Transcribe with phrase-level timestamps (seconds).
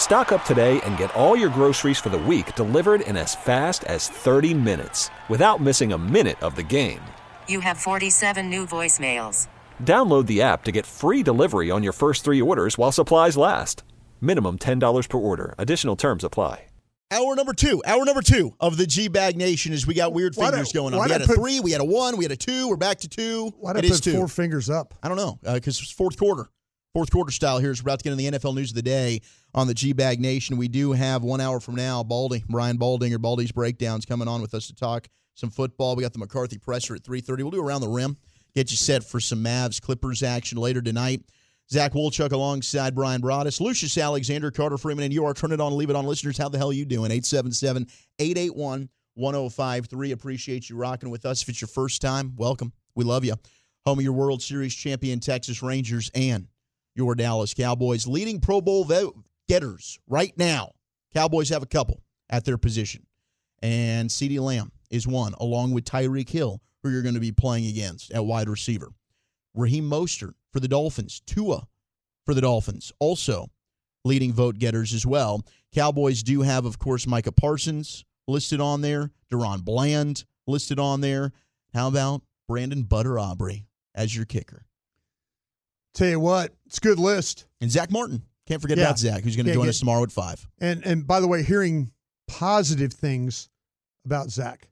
[0.00, 3.84] Stock up today and get all your groceries for the week delivered in as fast
[3.84, 7.00] as 30 minutes without missing a minute of the game.
[7.46, 9.46] You have 47 new voicemails.
[9.84, 13.84] Download the app to get free delivery on your first three orders while supplies last.
[14.20, 15.54] Minimum $10 per order.
[15.58, 16.64] Additional terms apply.
[17.12, 20.36] Hour number two, hour number two of the G Bag Nation is we got weird
[20.36, 21.04] Why'd fingers I- going on.
[21.06, 22.98] We had a put- three, we had a one, we had a two, we're back
[23.00, 23.52] to two.
[23.58, 24.12] Why'd I put is two.
[24.12, 24.94] four fingers up?
[25.02, 26.48] I don't know uh, because it's fourth quarter.
[26.92, 28.82] Fourth quarter style here is we're about to get in the NFL news of the
[28.82, 29.20] day
[29.54, 30.56] on the G Bag Nation.
[30.56, 34.54] We do have one hour from now, Baldy, Brian Baldinger, Baldy's Breakdowns coming on with
[34.54, 35.94] us to talk some football.
[35.94, 37.42] We got the McCarthy presser at 3.30.
[37.42, 38.16] We'll do around the rim,
[38.56, 41.22] get you set for some Mavs Clippers action later tonight.
[41.70, 45.76] Zach Wolchuk alongside Brian Broaddus, Lucius Alexander, Carter Freeman, and you are turn it on,
[45.76, 46.06] leave it on.
[46.06, 47.12] Listeners, how the hell are you doing?
[47.12, 47.86] 877
[48.18, 50.10] 881 1053.
[50.10, 51.40] Appreciate you rocking with us.
[51.42, 52.72] If it's your first time, welcome.
[52.96, 53.34] We love you.
[53.86, 56.48] Home of your World Series champion Texas Rangers and
[57.00, 58.06] your Dallas Cowboys.
[58.06, 58.86] Leading Pro Bowl
[59.48, 60.72] getters right now.
[61.14, 63.06] Cowboys have a couple at their position.
[63.62, 67.66] And CeeDee Lamb is one, along with Tyreek Hill, who you're going to be playing
[67.66, 68.90] against at wide receiver.
[69.54, 71.22] Raheem Mostert for the Dolphins.
[71.24, 71.66] Tua
[72.26, 72.92] for the Dolphins.
[72.98, 73.48] Also
[74.04, 75.42] leading vote getters as well.
[75.74, 81.32] Cowboys do have, of course, Micah Parsons listed on there, DaRon Bland listed on there.
[81.72, 84.66] How about Brandon Butter Aubrey as your kicker?
[85.94, 87.46] Tell you what, it's a good list.
[87.60, 88.22] And Zach Martin.
[88.46, 88.84] Can't forget Yeah.
[88.84, 90.48] about Zach, who's going to join get- us tomorrow at 5.
[90.60, 91.92] And and by the way, hearing
[92.26, 93.48] positive things
[94.04, 94.68] about Zach,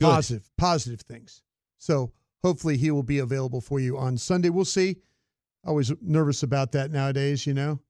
[0.00, 0.06] Good.
[0.06, 1.42] positive, positive things.
[1.78, 4.48] So hopefully he will be available for you on Sunday.
[4.50, 4.96] We'll see.
[5.66, 7.80] Always nervous about that nowadays, you know.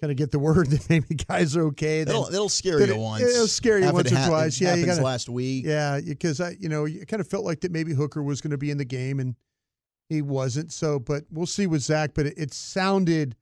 [0.00, 2.02] Kind of get the word that maybe guys are okay.
[2.04, 3.22] then- It'll, it'll scare you it- once.
[3.22, 4.60] It'll scare you once or twice.
[4.60, 5.64] It Yeah, you gotta, last week.
[5.64, 8.50] Yeah, because I, you know, you kind of felt like that maybe Hooker was going
[8.50, 9.36] to be in the game and
[10.08, 10.72] he wasn't.
[10.72, 12.12] So, but we'll see with Zach.
[12.14, 13.36] But it, it sounded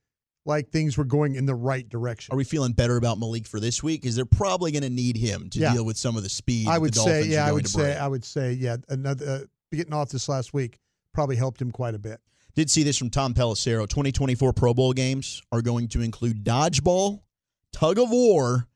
[0.46, 2.34] like things were going in the right direction.
[2.34, 4.04] Are we feeling better about Malik for this week?
[4.04, 5.72] Is they're probably going to need him to Yeah.
[5.72, 6.68] deal with some of the speed.
[6.68, 7.96] I would the say, yeah, I would say, bring.
[7.98, 9.38] I would say, yeah, another uh,
[9.74, 10.78] getting off this last week
[11.12, 12.20] probably helped him quite a bit.
[12.54, 13.88] Did see this from Tom Pelissero.
[13.88, 17.22] 2024 Pro Bowl games are going to include dodgeball,
[17.72, 18.68] tug of war,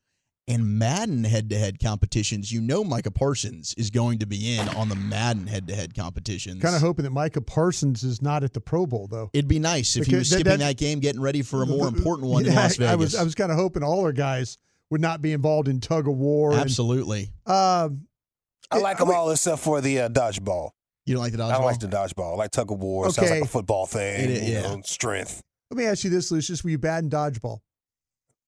[0.48, 2.50] and Madden head-to-head competitions.
[2.50, 6.62] You know, Micah Parsons is going to be in on the Madden head-to-head competitions.
[6.62, 9.30] Kind of hoping that Micah Parsons is not at the Pro Bowl though.
[9.34, 11.62] It'd be nice if he Because was that- skipping that- that, game, getting ready for
[11.62, 12.90] a more important one in Yeah, Las Vegas.
[12.92, 14.58] I was, I was kind of hoping all our guys
[14.90, 16.52] would not be involved in tug of war.
[16.52, 17.30] and, Absolutely.
[17.46, 18.06] um,
[18.70, 20.70] I like I them would- all except for the uh, dodgeball.
[21.06, 21.50] You don't like the dodgeball?
[21.50, 22.32] I don't like the dodgeball.
[22.32, 23.06] I like tug of war.
[23.08, 24.24] It sounds like a football thing.
[24.24, 24.62] It is, you yeah.
[24.62, 25.42] know, strength.
[25.70, 27.60] let me ask you this, Lucius: Were you bad in dodgeball?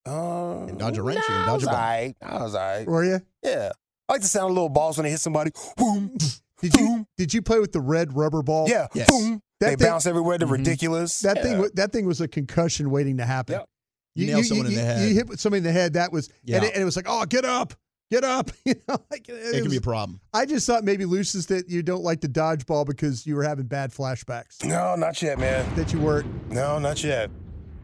[0.07, 1.75] Uh, And dodge a wrench nah, and I dodge was a ball.
[1.77, 2.15] all right.
[2.23, 2.87] I was all right.
[2.87, 3.21] Were you?
[3.43, 3.71] Yeah.
[4.09, 5.53] I like to sound a little balls when they hit somebody.
[5.77, 6.17] Boom.
[6.63, 8.69] Did you did you play with the red rubber ball?
[8.69, 8.87] Yeah.
[8.95, 9.09] Yes.
[9.11, 9.41] Boom.
[9.61, 10.37] That they thing- bounce everywhere.
[10.37, 10.53] They're Mhm.
[10.59, 11.21] ridiculous.
[11.21, 11.43] That yeah.
[11.43, 13.55] thing, that thing was a concussion waiting to happen.
[13.55, 13.69] Yep.
[14.15, 15.09] You nail someone in the head.
[15.09, 15.95] You hit somebody in the head.
[15.95, 16.57] That was, Yeah.
[16.57, 17.73] and, it, and it was like, oh, get up,
[18.11, 18.51] get up.
[18.67, 20.21] You know, like it, It can was- be a problem.
[20.35, 23.65] I just thought maybe Lucius that you don't like the dodgeball because you were having
[23.67, 24.63] bad flashbacks.
[24.63, 25.65] No, not yet, man.
[25.77, 26.51] That you weren't.
[26.53, 27.31] No, not yet.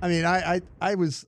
[0.03, 1.25] I mean, I, I, I was.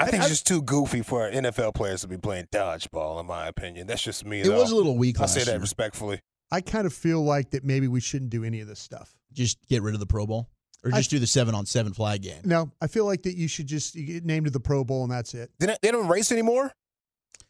[0.00, 3.26] I think I- it's just too goofy for NFL players to be playing dodgeball, in
[3.26, 3.86] my opinion.
[3.86, 4.40] That's just me.
[4.40, 4.58] It though.
[4.60, 5.60] was a little weak I last say that year.
[5.60, 6.20] respectfully.
[6.50, 9.14] I kind of feel like that maybe we shouldn't do any of this stuff.
[9.32, 10.48] Just get rid of the Pro Bowl,
[10.84, 12.40] or I- just do the seven on seven flag game.
[12.44, 15.02] No, I feel like that you should just you get named to the Pro Bowl
[15.04, 15.50] and that's it.
[15.60, 16.72] They don't, they don't race anymore.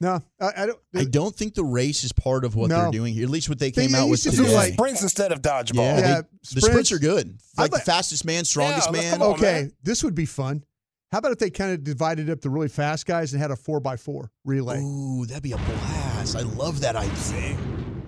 [0.03, 0.79] No, I, I don't.
[0.97, 2.83] I don't think the race is part of what No.
[2.83, 3.25] they're doing here.
[3.25, 4.49] At least what they They- came they out with used to today.
[4.49, 5.75] Do like- sprints instead of dodgeball.
[5.77, 7.39] yeah, Yeah, they- the sprints sprints- are good.
[7.59, 9.13] I'd Like the fastest man, strongest Yeah, man.
[9.13, 9.29] come on.
[9.35, 9.73] okay, man.
[9.83, 10.65] this would be fun.
[11.13, 13.57] How about if they kind of divided up the really fast guys and had a
[13.57, 14.81] four by four relay?
[14.81, 16.37] Ooh, that'd be a blast.
[16.37, 17.59] I love that idea.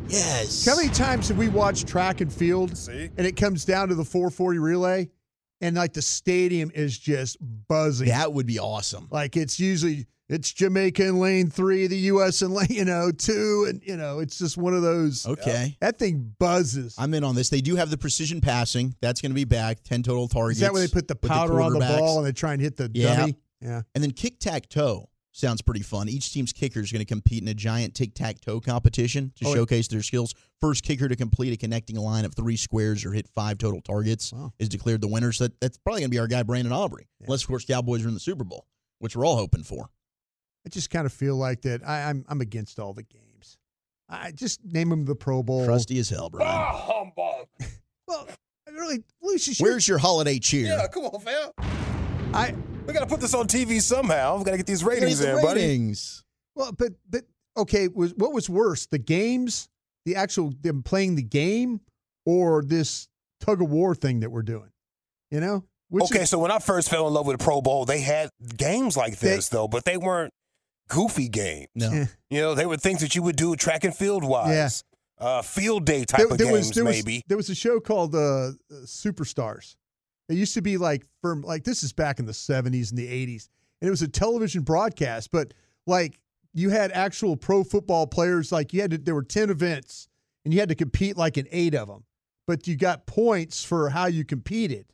[0.06, 0.64] Yes.
[0.64, 3.10] How many times have we watched track and field See?
[3.16, 5.10] and it comes down to the 440 relay
[5.60, 8.06] and like the stadium is just buzzing?
[8.06, 9.08] That would be awesome.
[9.10, 13.66] Like it's usually it's Jamaica in lane three, the US in lane, you know, two,
[13.68, 15.26] and you know, it's just one of those.
[15.26, 15.76] Uh, okay.
[15.80, 16.94] That thing buzzes.
[16.98, 17.48] I'm in on this.
[17.50, 18.94] They do have the precision passing.
[19.00, 19.82] That's going to be back.
[19.84, 20.58] 10 total targets.
[20.58, 22.76] Is that where they put the powder on the ball and they try and hit
[22.76, 23.16] the Yeah.
[23.16, 23.36] dummy?
[23.60, 23.82] Yeah.
[23.94, 26.08] And then kick tack toe sounds pretty fun.
[26.10, 29.46] Each team's kicker is going to compete in a giant tic tac toe competition to
[29.48, 30.34] Oh, showcase their skills.
[30.60, 34.32] First kicker to complete a connecting line of three squares or hit five total targets
[34.32, 34.52] Wow.
[34.58, 35.32] is declared the winner.
[35.32, 37.08] So that, that's probably going to be our guy, Brandon Aubrey.
[37.20, 37.26] Yeah.
[37.28, 38.66] Unless, of course, Cowboys are in the Super Bowl,
[38.98, 39.88] which we're all hoping for.
[40.64, 41.86] I just kind of feel like that.
[41.86, 43.58] I, I'm I'm against all the games.
[44.08, 45.64] I just name them the Pro Bowl.
[45.64, 46.48] Trusty as hell, Brian.
[46.50, 47.46] Ah, humbug.
[48.08, 48.28] Well,
[48.68, 50.66] I really, Lucius, Where's your holiday cheer?
[50.66, 51.50] Yeah, come on, fam.
[52.34, 52.54] I
[52.86, 54.38] We got to put this on TV somehow.
[54.38, 55.60] We got to get these Look at ratings the in, buddy.
[55.60, 56.24] ratings.
[56.56, 57.22] well, but but
[57.56, 59.68] okay, was what was worse, the games,
[60.04, 61.80] the actual them playing the game,
[62.26, 63.08] or this
[63.40, 64.70] tug of war thing that we're doing?
[65.30, 67.62] You know, Which okay, is- so when I first fell in love with the Pro
[67.62, 70.32] Bowl, they had games like They- this though, but they weren't
[70.88, 71.68] goofy games.
[71.74, 72.04] No.
[72.30, 74.84] You know, they were things that you would do track and field wise.
[75.18, 77.16] Uh, field day type of games, was there maybe.
[77.18, 78.50] was there was a show called uh,
[78.84, 79.76] Superstars.
[80.28, 83.06] It used to be like from like this is back in the seventies and the
[83.06, 83.48] eighties,
[83.80, 85.30] and it was a television broadcast.
[85.30, 85.54] But
[85.86, 86.18] like
[86.54, 88.50] you had actual pro football players.
[88.50, 90.08] Like you had to, there were ten events,
[90.44, 92.02] and you had to compete like in eight of them.
[92.48, 94.86] But you got points for how you competed.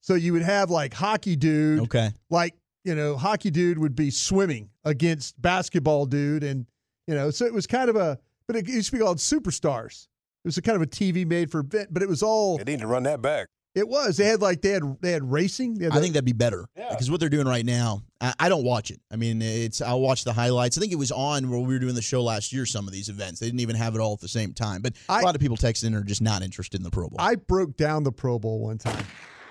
[0.00, 2.10] So you would have like hockey dude, Okay.
[2.28, 6.66] like you know hockey dude would be swimming against basketball dude and
[7.06, 10.08] you know so it was kind of a but it used to be called superstars
[10.44, 12.64] it was a kind of a tv made for bit but it was all They
[12.64, 13.48] need to run that back.
[13.74, 16.12] it was they had like they had they had racing they had I the- think
[16.14, 16.90] that'd be better Yeah.
[16.90, 19.00] because what they're doing right now, I, I don't watch it.
[19.10, 20.78] I mean, it's I'll watch the highlights.
[20.78, 22.66] I think it was on where we were doing the show last year.
[22.66, 24.80] Some of these events, they didn't even have it all at the same time.
[24.82, 27.08] But a I- lot of people texting in are just not interested in the Pro
[27.08, 27.16] Bowl.
[27.18, 29.04] i broke down the pro bowl one time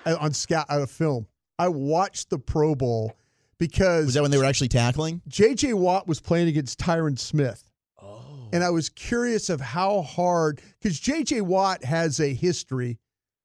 [0.06, 1.26] uh, on scout out of film
[1.58, 3.14] i watched the pro bowl
[3.58, 5.22] because was that when they were actually tackling?
[5.28, 7.70] jj watt was playing against tyron smith
[8.02, 11.40] Oh, and I was curious of how hard because J.J.
[11.40, 12.98] Watt has a history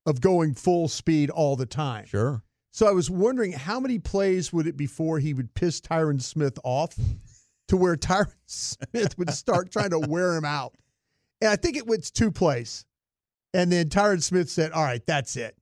[0.05, 2.05] of going full speed all the time.
[2.05, 2.43] sure.
[2.71, 6.21] So I was wondering how many plays would it be before he would piss Tyron
[6.21, 6.95] Smith off
[7.67, 10.75] to where Tyron Smith would start trying to wear him out.
[11.41, 12.85] And I think it was two plays.
[13.53, 15.55] And then Tyron Smith said, All right, that's it.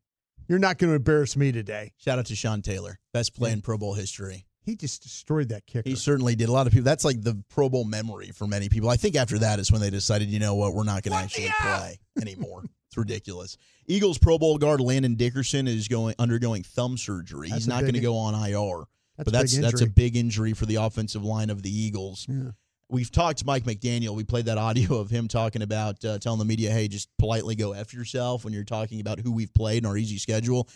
[0.48, 1.94] You're not going to embarrass me today.
[1.98, 4.46] Shout out to Sean Taylor, best play in Pro Bowl history.
[4.62, 5.88] He just destroyed that kicker.
[5.88, 6.50] He certainly did.
[6.50, 6.84] A lot of people.
[6.84, 8.90] That's like the Pro Bowl memory for many people.
[8.90, 11.24] I think after that is when they decided, you know what, we're not going to
[11.24, 12.64] actually play anymore.
[12.88, 13.58] it's ridiculous.
[13.88, 17.48] Eagles Pro Bowl guard Landon Dickerson is going undergoing thumb surgery.
[17.50, 18.86] That's He's not going to go on IR.
[19.16, 22.28] That's but that's that's a big injury for the offensive line of the Eagles.
[22.30, 22.52] Yeah.
[22.90, 24.16] We've talked to Mike McDaniel.
[24.16, 27.56] We played that audio of him talking about uh, telling the media, "Hey, just politely
[27.56, 30.70] go f yourself" when you're talking about who we've played in our easy schedule.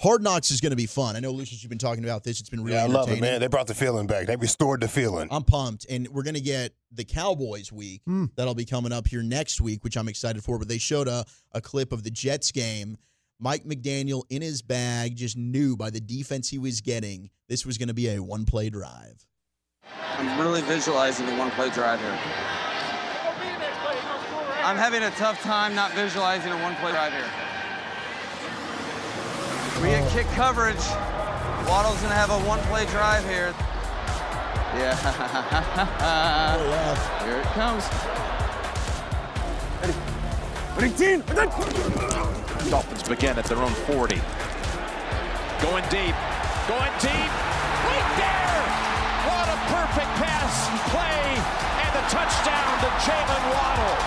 [0.00, 1.16] Hard Knocks is going to be fun.
[1.16, 2.38] I know, Lucius, you've been talking about this.
[2.38, 3.40] It's been really yeah, I love it, man.
[3.40, 4.28] They brought the feeling back.
[4.28, 5.26] They restored the feeling.
[5.32, 8.30] I'm pumped, and we're gonna get the Cowboys week Mm.
[8.36, 10.58] that'll be coming up here next week, which I'm excited for.
[10.58, 12.96] But they showed a a clip of the Jets game.
[13.40, 17.78] Mike McDaniel in his bag just knew by the defense he was getting this was
[17.78, 19.24] going to be a one play drive.
[20.16, 22.18] I'm really visualizing the one play drive here.
[24.64, 27.28] I'm having a tough time not visualizing a one play drive here.
[29.82, 30.84] We get kick coverage.
[31.68, 33.54] Waddle's gonna have a one play drive here.
[34.76, 34.94] Yeah.
[37.24, 37.84] Here it comes.
[42.70, 44.20] Dolphins begin at their own 40.
[45.62, 46.14] Going deep.
[46.68, 47.17] Going deep.
[52.08, 53.96] Touchdown to Jaylen Waddle.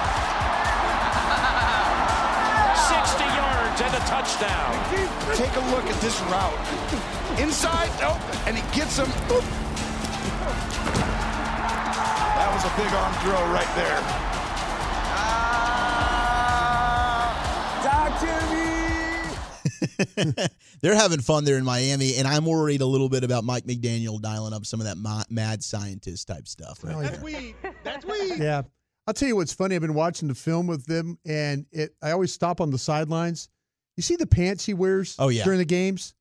[2.89, 4.73] 60 yards and a touchdown.
[5.35, 6.59] Take a look at this route.
[7.39, 9.07] Inside, nope, and he gets him.
[9.31, 9.43] Oop.
[12.35, 14.01] That was a big arm throw right there.
[20.81, 24.21] They're having fun there in Miami, and I'm worried a little bit about Mike McDaniel
[24.21, 26.83] dialing up some of that mad scientist type stuff.
[26.83, 27.21] Right Oh, there.
[27.21, 27.55] weed.
[27.83, 28.39] That's weed.
[28.39, 28.63] Yeah.
[29.07, 29.75] I'll tell you what's funny.
[29.75, 31.95] I've been watching the film with them, and it.
[32.01, 33.49] I always stop on the sidelines.
[33.97, 35.43] You see the pants he wears Oh, yeah.
[35.43, 36.13] during the games?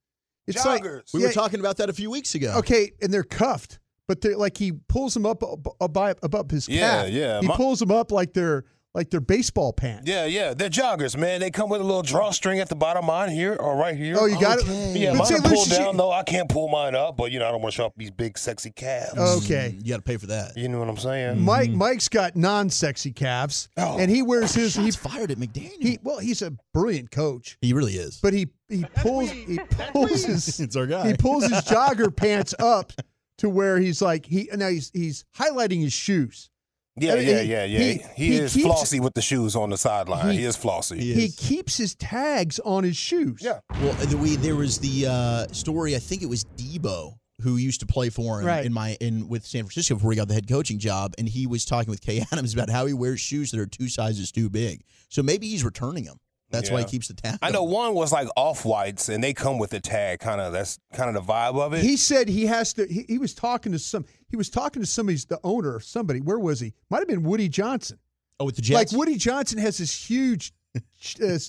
[0.47, 1.13] It's like Joggers.
[1.13, 2.55] We yeah, were talking about that a few weeks ago.
[2.57, 6.67] Okay, and they're cuffed, but they're like he pulls them up ab- above, above his
[6.67, 7.09] Yeah, calf.
[7.11, 7.39] yeah.
[7.41, 10.09] He pulls them up like they're like they're baseball pants.
[10.09, 10.53] Yeah, yeah.
[10.53, 11.39] They're joggers, man.
[11.39, 14.17] They come with a little drawstring at the bottom of mine here or right here.
[14.19, 14.69] Oh, you got Okay.
[14.91, 14.97] it.
[14.97, 16.11] Yeah, But mine are pulled Lucius, you- down though.
[16.11, 18.11] I can't pull mine up, but you know I don't want to show off these
[18.11, 19.13] big sexy calves.
[19.15, 19.77] Mm, okay.
[19.81, 20.57] You got to pay for that.
[20.57, 21.39] You know what I'm saying?
[21.41, 21.77] Mike mm-hmm.
[21.79, 23.97] Mike's got non-sexy calves, Oh.
[23.97, 24.75] and he wears his.
[24.75, 25.81] He, He's fired at McDaniel.
[25.81, 28.19] he well, he's a brilliant coach, he really is.
[28.21, 29.57] but he he pulls he
[29.93, 31.07] pulls his it's our guy.
[31.07, 32.91] he pulls his jogger pants up
[33.37, 36.49] to where he's like he now he's he's highlighting his shoes.
[36.97, 37.79] Yeah, I mean, yeah, yeah, yeah.
[37.79, 40.31] he- He, he is keeps- flossy with the shoes on the sideline.
[40.31, 40.99] He- He, is flossy.
[40.99, 41.35] He He is.
[41.35, 43.39] keeps his tags on his shoes.
[43.41, 43.59] Yeah.
[43.81, 45.95] Well, the, we, there was the uh, story.
[45.95, 48.65] I think it was Deebo who used to play for him Right.
[48.65, 51.47] in my in with San Francisco before he got the head coaching job, and he
[51.47, 54.49] was talking with Kay Adams about how he wears shoes that are two sizes too
[54.49, 54.81] big.
[55.09, 56.17] So maybe he's returning them.
[56.51, 57.39] That's why he keeps the tag.
[57.41, 57.71] I know on.
[57.71, 60.19] one was like off whites, and they come with a tag.
[60.19, 61.81] Kind of that's kind of the vibe of it.
[61.81, 62.85] He said he has to.
[62.85, 64.05] He, he was talking to some.
[64.31, 66.21] He was talking to somebody, the owner, somebody.
[66.21, 66.73] Where was he?
[66.89, 67.99] Might have been Woody Johnson.
[68.39, 68.91] Oh, with the Jets.
[68.91, 70.79] Like Woody Johnson has this huge uh,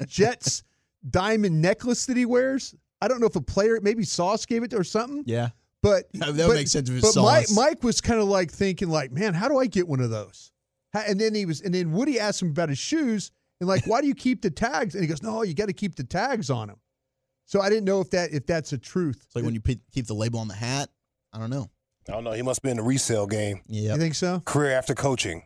[0.06, 0.62] Jets
[1.10, 2.74] diamond necklace that he wears.
[3.00, 5.24] I don't know if a player, maybe Sauce gave it or something.
[5.26, 5.50] yeah.
[5.82, 7.46] But That but, makes sense if it's But Mike.
[7.54, 10.52] Mike was kind of like thinking, like, man, how do I get one of those?
[10.92, 13.84] How- And then he was, and then Woody asked him about his shoes, and like,
[13.88, 14.94] why do you keep the tags?
[14.94, 16.76] And he goes, no, you got to keep the tags on them.
[17.46, 19.22] So I didn't know if that if that's a truth.
[19.26, 20.88] It's like when you keep the label on the hat.
[21.32, 21.68] I don't know.
[22.09, 22.32] I don't know.
[22.32, 23.61] He must be in the resale game.
[23.66, 23.92] Yeah.
[23.94, 24.40] You think so?
[24.44, 25.44] Career after coaching.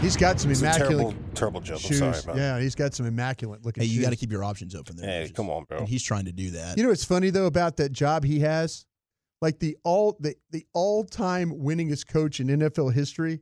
[0.00, 1.80] He's got some It's a immaculate terrible, terrible joke.
[1.80, 2.02] shoes.
[2.02, 3.82] I'm sorry about yeah, he's got some immaculate looking.
[3.82, 5.06] Hey, you got to keep your options open there.
[5.08, 5.36] Hey, Regis.
[5.36, 5.78] come on, bro.
[5.78, 6.76] And he's trying to do that.
[6.76, 8.84] You know what's funny though about that job he has?
[9.40, 13.40] Like the all the the all time winningest coach in NFL history,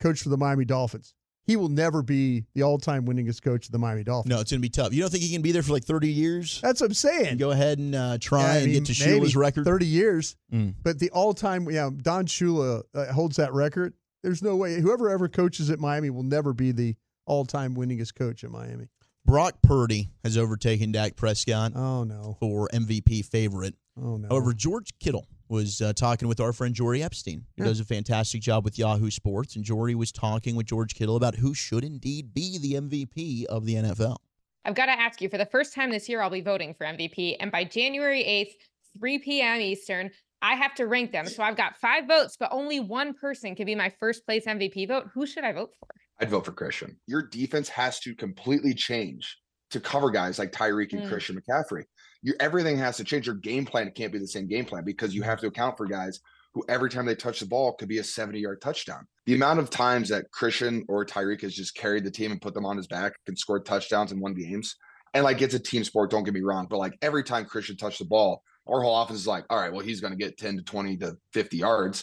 [0.00, 1.14] coach for the Miami Dolphins.
[1.46, 4.34] He will never be the all time winningest coach of the Miami Dolphins.
[4.34, 4.92] no, it's going to be tough.
[4.92, 6.60] You don't think he can be there for like 30 years?
[6.60, 7.36] That's what I'm saying.
[7.38, 9.64] Go ahead and uh, try Yeah, I and mean, get to Shula's record?
[9.64, 10.36] 30 years.
[10.52, 10.74] Mm.
[10.82, 13.94] But the all time, yeah, Don Shula uh, holds that record.
[14.22, 14.80] There's no way.
[14.80, 18.88] Whoever ever coaches at Miami will never be the all time winningest coach at Miami.
[19.24, 22.36] Brock Purdy has overtaken Dak Prescott Oh, no.
[22.40, 23.74] for MVP favorite.
[24.00, 24.28] Oh, no.
[24.28, 27.44] However, George Kittle was uh, talking with our friend Jori Epstein.
[27.56, 27.68] He Yeah.
[27.68, 31.36] does a fantastic job with Yahoo Sports, and Jori was talking with George Kittle about
[31.36, 34.16] who should indeed be the MVP of the NFL.
[34.64, 36.84] I've got to ask you for the first time this year, I'll be voting for
[36.86, 37.36] MVP.
[37.38, 38.54] And by January 8th,
[38.98, 39.60] 3 p.m.
[39.60, 40.10] Eastern,
[40.42, 41.26] I have to rank them.
[41.26, 44.86] So I've got five votes, but only one person can be my first place MVP
[44.88, 45.08] vote.
[45.14, 45.88] Who should I vote for?
[46.20, 46.96] I'd vote for Christian.
[47.06, 49.36] Your defense has to completely change
[49.70, 51.08] to cover guys like Tyreek and Mm.
[51.08, 51.84] Christian McCaffrey.
[52.26, 53.26] Your everything has to change.
[53.26, 55.86] Your game plan can't be the same game plan because you have to account for
[55.86, 56.18] guys
[56.54, 59.06] who every time they touch the ball could be a 70 yard touchdown.
[59.26, 62.52] The amount of times that Christian or Tyreek has just carried the team and put
[62.52, 64.74] them on his back and scored touchdowns and won games.
[65.14, 67.76] And like it's a team sport, don't get me wrong, but like every time Christian
[67.76, 70.36] touched the ball, our whole offense is like, all right, well, he's going to get
[70.36, 72.02] 10 to 20 to 50 yards.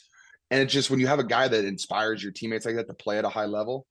[0.52, 2.94] And it's just when you have a guy that inspires your teammates like that to
[2.94, 3.86] play at a high level,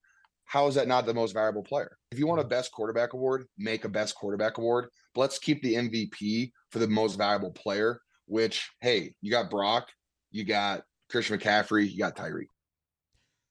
[0.47, 1.99] how is that not the most valuable player?
[2.11, 4.89] If you want a best quarterback award, make a best quarterback award.
[5.15, 9.89] But let's keep the MVP for the most valuable player, which, hey, you got Brock,
[10.31, 12.47] you got Christian McCaffrey, you got Tyreek.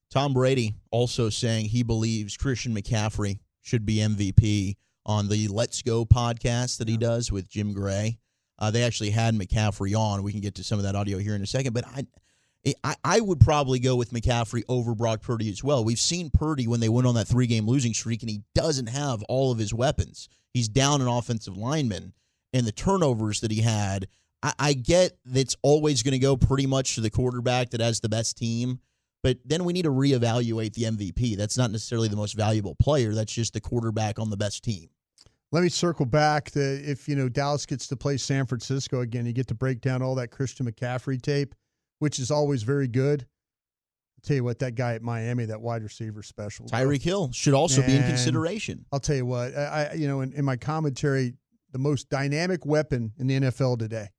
[0.09, 4.75] Tom Brady also saying he believes Christian McCaffrey should be MVP
[5.05, 8.17] on the Let's Go podcast that he does with Jim Gray.
[8.59, 10.21] Uh, they actually had McCaffrey on.
[10.21, 12.05] We can get to some of that audio here in a second, but I.
[12.83, 15.83] I, I would probably go with McCaffrey over Brock Purdy as well.
[15.83, 18.85] We've seen Purdy when they went on that three game losing streak, and he doesn't
[18.85, 20.29] have all of his weapons.
[20.53, 22.13] He's down an offensive lineman,
[22.53, 24.07] and the turnovers that he had.
[24.43, 27.99] I, I get that's always going to go pretty much to the quarterback that has
[27.99, 28.79] the best team,
[29.23, 31.37] but then we need to reevaluate the MVP.
[31.37, 33.13] That's not necessarily the most valuable player.
[33.13, 34.89] That's just the quarterback on the best team.
[35.51, 39.25] Let me circle back to if you know Dallas gets to play San Francisco again,
[39.25, 41.55] you get to break down all that Christian McCaffrey tape,
[41.99, 43.25] which is always very good.
[44.23, 47.81] Tell you what, that guy at Miami, that wide receiver special, Tyreek Hill should also
[47.81, 48.85] be in consideration.
[48.91, 51.33] I'll tell you what, I, I you know in, in my commentary,
[51.71, 54.09] the most dynamic weapon in the NFL today,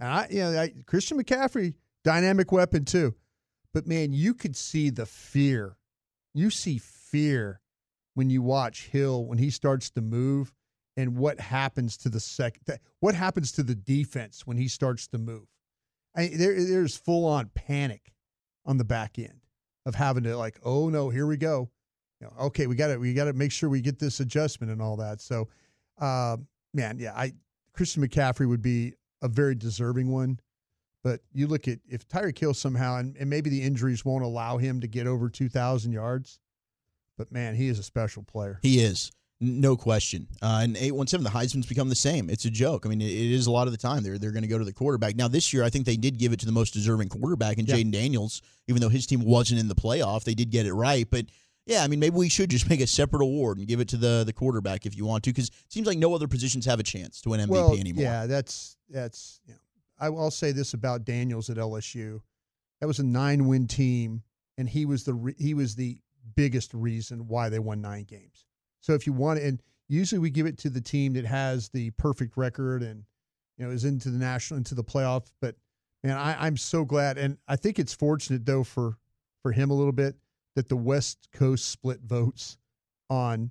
[0.00, 3.14] and I you know I, Christian McCaffrey, dynamic weapon too,
[3.72, 5.76] but man, you could see the fear,
[6.34, 7.60] you see fear
[8.14, 10.52] when you watch Hill when he starts to move,
[10.96, 15.18] and what happens to the second, what happens to the defense when he starts to
[15.18, 15.46] move.
[16.16, 18.12] I, there, there's full on panic
[18.66, 19.41] on the back end
[19.86, 21.70] of having to like, oh no, here we go
[22.22, 24.72] you know, okay, we got to we got to make sure we get this adjustment
[24.72, 25.20] and all that.
[25.20, 25.48] So,
[26.00, 26.36] uh,
[26.72, 27.32] man, yeah, I
[27.74, 30.38] Christian McCaffrey would be a very deserving one.
[31.02, 34.56] But you look at if Tyreek Hill somehow and, and maybe the injuries won't allow
[34.58, 36.38] him to get over two thousand yards,
[37.18, 38.60] but man, he is a special player.
[38.62, 39.10] He is.
[39.44, 40.28] No question.
[40.40, 42.30] Uh, and 817, the Heisman's become the same.
[42.30, 42.86] It's a joke.
[42.86, 44.04] I mean, it, it is a lot of the time.
[44.04, 45.16] They're, they're going to go to the quarterback.
[45.16, 47.66] Now, this year, I think they did give it to the most deserving quarterback in
[47.66, 47.74] Yeah.
[47.74, 50.22] Jayden Daniels, even though his team wasn't in the playoff.
[50.22, 51.08] They did get it right.
[51.10, 51.26] But
[51.66, 53.96] yeah, I mean, maybe we should just make a separate award and give it to
[53.96, 56.78] the, the quarterback if you want to, because it seems like no other positions have
[56.78, 58.04] a chance to win MVP well, anymore.
[58.04, 59.40] yeah, that's that's.
[59.44, 59.60] You know,
[59.98, 62.20] I will say this about Daniels at LSU.
[62.80, 64.22] That was a nine-win team,
[64.56, 65.98] and he was the re- he was the
[66.36, 68.46] biggest reason why they won nine games.
[68.82, 71.90] So if you want, and usually we give it to the team that has the
[71.92, 73.04] perfect record and
[73.56, 75.30] you know is into the national into the playoff.
[75.40, 75.56] But
[76.02, 78.98] man, I, I'm so glad, and I think it's fortunate though for
[79.42, 80.16] for him a little bit
[80.56, 82.58] that the West Coast split votes
[83.08, 83.50] on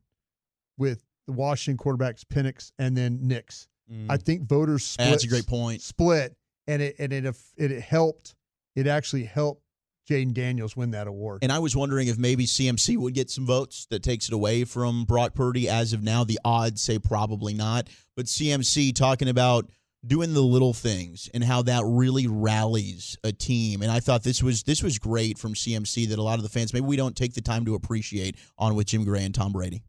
[0.78, 3.68] with the Washington quarterbacks Penix and then Nix.
[4.10, 5.08] I think voters split.
[5.08, 5.12] Mm.
[5.12, 5.82] That's a great point.
[5.82, 6.36] Split,
[6.68, 8.36] and it and it it, it helped.
[8.76, 9.61] It actually helped
[10.10, 11.40] Jayden Daniels win that award.
[11.44, 14.64] And I was wondering if maybe CMC would get some votes that takes it away
[14.64, 15.70] from Brock Purdy.
[15.70, 17.88] As of now, the odds say probably not.
[18.16, 19.70] But CMC talking about
[20.06, 23.82] doing the little things and how that really rallies a team.
[23.82, 26.50] And I thought this was this was great from CMC that a lot of the
[26.50, 29.52] fans maybe we don't take the time to appreciate on with Jim Gray and Tom
[29.52, 29.84] Brady.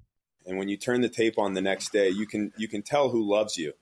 [0.45, 3.09] And when you turn the tape on the next day, you can you can tell
[3.09, 3.73] who loves you.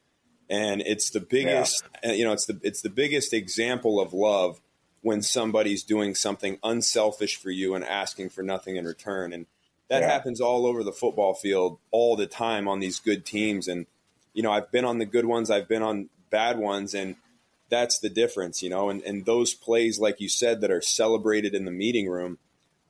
[0.48, 2.12] And it's the biggest yeah.
[2.12, 4.60] you know, it's the it's the biggest example of love
[5.02, 9.32] when somebody's doing something unselfish for you and asking for nothing in return.
[9.32, 9.46] And
[9.88, 10.10] that yeah.
[10.10, 13.66] happens all over the football field all the time on these good teams.
[13.66, 13.86] And,
[14.34, 17.16] you know, I've been on the good ones, I've been on bad ones, and
[17.68, 18.90] that's the difference, you know.
[18.90, 22.38] And, and those plays, like you said, that are celebrated in the meeting room,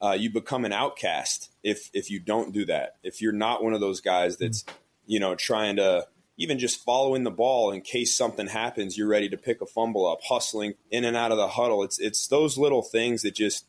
[0.03, 2.97] uh, you become an outcast if if you don't do that.
[3.03, 4.65] If you're not one of those guys that's,
[5.07, 6.07] you know, trying to
[6.41, 10.11] even just following the ball in case something happens, you're ready to pick a fumble
[10.11, 11.85] up, hustling in and out of the huddle.
[11.85, 13.67] It's it's those little things that just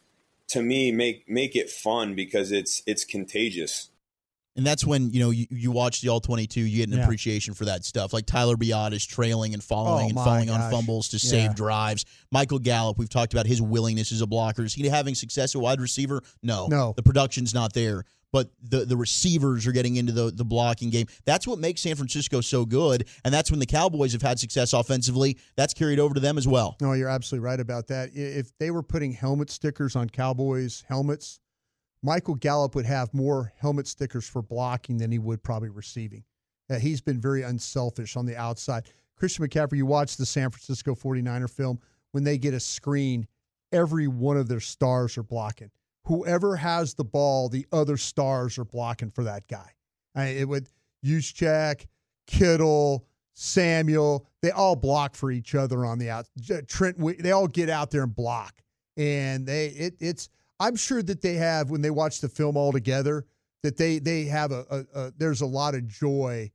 [0.47, 3.89] to me make make it fun because it's it's contagious.
[4.55, 7.03] And that's when, you know, you, you watch the all 22, you get an yeah.
[7.05, 8.11] appreciation for that stuff.
[8.11, 10.59] Like Tyler Biadasz is trailing and following oh, and falling gosh.
[10.59, 11.29] on fumbles to yeah.
[11.29, 12.03] save drives.
[12.31, 14.63] Michael Gallup, we've talked about his willingness as a blocker.
[14.63, 16.21] Is he having success at wide receiver?
[16.43, 16.67] No.
[16.67, 16.93] No.
[16.97, 21.07] The production's not there but the the receivers are getting into the the blocking game.
[21.25, 24.73] That's what makes San Francisco so good, and that's when the Cowboys have had success
[24.73, 25.37] offensively.
[25.55, 26.77] That's carried over to them as well.
[26.81, 28.09] No, you're absolutely right about that.
[28.13, 31.39] If they were putting helmet stickers on Cowboys helmets,
[32.03, 36.23] Michael Gallup would have more helmet stickers for blocking than he would probably receiving.
[36.69, 38.85] Uh, he's been very unselfish on the outside.
[39.15, 41.79] Christian McCaffrey, you watch the San Francisco 49er film,
[42.11, 43.27] when they get a screen,
[43.71, 45.69] every one of their stars are blocking
[46.05, 49.71] whoever has the ball, the other stars are blocking for that guy.
[50.15, 50.67] I mean, it would
[51.05, 51.85] Juszczyk,
[52.27, 56.27] Kittle, Samuel, they all block for each other on the out.
[56.67, 58.61] Trent, they all get out there and block,
[58.97, 60.29] and they it, it's.
[60.59, 63.25] I'm sure that they have when they watch the film all together
[63.63, 66.51] that they they have a, a, a there's a lot of joy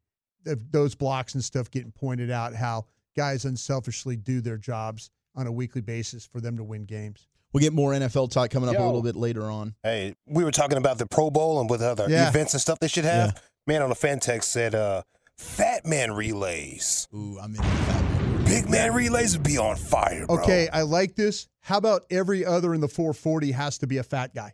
[0.47, 2.87] of those blocks and stuff getting pointed out how
[3.17, 7.27] guys unselfishly do their jobs on a weekly basis for them to win games.
[7.57, 8.85] We'll get more NFL talk coming up Yo.
[8.85, 9.75] a little bit later on.
[9.83, 12.29] Hey, we were talking about the Pro Bowl and with other yeah.
[12.29, 13.33] events and stuff they should have.
[13.35, 13.41] Yeah.
[13.67, 15.01] Man on the fan text said, uh,
[15.39, 17.09] Fat Man relays.
[17.15, 18.45] Ooh, I'm in fat man.
[18.45, 20.37] Big man relays would be on fire, bro.
[20.43, 21.49] Okay, I like this.
[21.63, 24.53] How about every other in the 440 has to be a fat guy?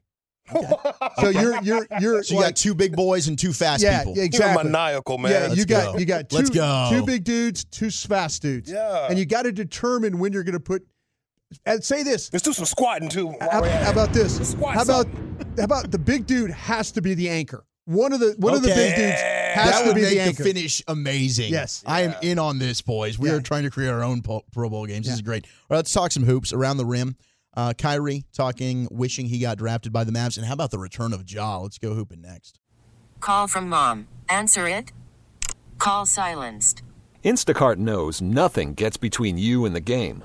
[0.55, 0.73] Okay.
[1.21, 3.99] so you're you're you're so you like, got two big boys and two fast yeah,
[3.99, 4.17] people.
[4.17, 4.63] Yeah, exactly.
[4.63, 5.33] You're maniacal, man.
[5.33, 5.99] Yeah, Let's you got go.
[5.99, 6.89] you got 2 Let's go.
[6.89, 8.71] two big dudes, two fast dudes.
[8.71, 9.09] Yeah.
[9.11, 10.87] And you got to determine when you're going to put
[11.67, 12.33] and say this.
[12.33, 13.35] Let's do some squatting too.
[13.41, 14.55] How, how about this?
[14.55, 15.07] How about
[15.59, 17.65] how about the big dude has to be the anchor?
[17.85, 18.57] One of the one okay.
[18.57, 20.43] of the big dudes has that to would be make the anchor.
[20.43, 21.53] The finish amazing.
[21.53, 23.19] Yes, I am in on this, boys.
[23.19, 23.37] We yeah.
[23.37, 25.07] are trying to create our own Pro Bowl games.
[25.07, 25.15] This yeah.
[25.15, 25.45] is great.
[25.45, 27.17] All right, let's talk some hoops around the rim.
[27.55, 31.13] Uh, Kyrie talking, wishing he got drafted by the Mavs, and how about the return
[31.13, 31.59] of Jaw?
[31.59, 32.59] Let's go hooping next.
[33.21, 34.09] Call from mom.
[34.29, 34.93] Answer it.
[35.79, 36.83] Call silenced.
[37.25, 40.25] Instacart knows nothing gets between you and the game.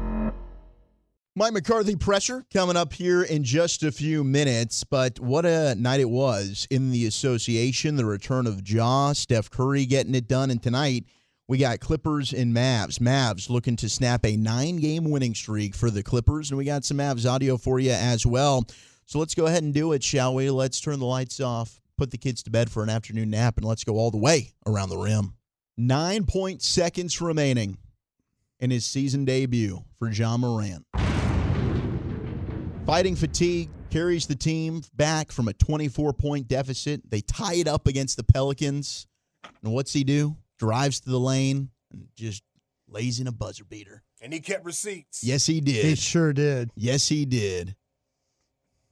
[1.33, 4.83] Mike McCarthy presser coming up here in just a few minutes.
[4.83, 7.95] But what a night it was in the association.
[7.95, 10.51] The return of Ja, Steph Curry getting it done.
[10.51, 11.05] And tonight
[11.47, 12.99] we got Clippers and Mavs.
[12.99, 16.51] Mavs looking to snap a nine game winning streak for the Clippers.
[16.51, 18.65] And we got some Mavs audio for you as well.
[19.05, 20.49] So let's go ahead and do it, shall we?
[20.49, 23.65] Let's turn the lights off, put the kids to bed for an afternoon nap, and
[23.65, 25.35] let's go all the way around the rim.
[25.77, 27.77] Nine point seconds remaining
[28.59, 30.85] in his season debut for Ja Morant
[32.91, 37.01] fighting fatigue, carries the team back from a 24 point deficit.
[37.09, 39.07] They tie it up against the Pelicans.
[39.63, 40.35] And what's he do?
[40.59, 42.43] Drives to the lane and just
[42.89, 44.03] lays in a buzzer beater.
[44.19, 45.23] And he kept receipts.
[45.23, 45.85] Yes, he did.
[45.85, 46.69] He sure did.
[46.75, 47.77] Yes, he did.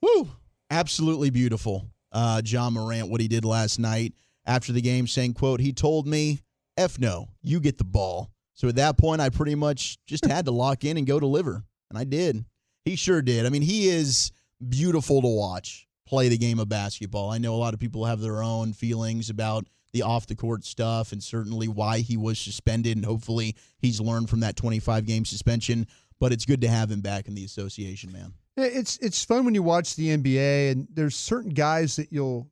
[0.02, 0.30] Woo!
[0.72, 1.86] Absolutely beautiful.
[2.10, 4.14] Uh, Ja Morant, what he did last night
[4.46, 6.40] after the game, saying, quote, he told me,
[6.78, 8.32] F no, you get the ball.
[8.54, 11.66] So at that point, I pretty much just had to lock in and go deliver.
[11.90, 12.46] And I did.
[12.86, 13.46] He sure did.
[13.46, 14.32] I mean, he is
[14.68, 17.30] beautiful to watch play the game of basketball.
[17.30, 20.66] I know a lot of people have their own feelings about the off the court
[20.66, 22.98] stuff and certainly why he was suspended.
[22.98, 25.88] And hopefully he's learned from that 25 game suspension.
[26.20, 28.34] But it's good to have him back in the association, man.
[28.58, 32.50] It's it's fun when you watch the NBA and there's certain guys that you'll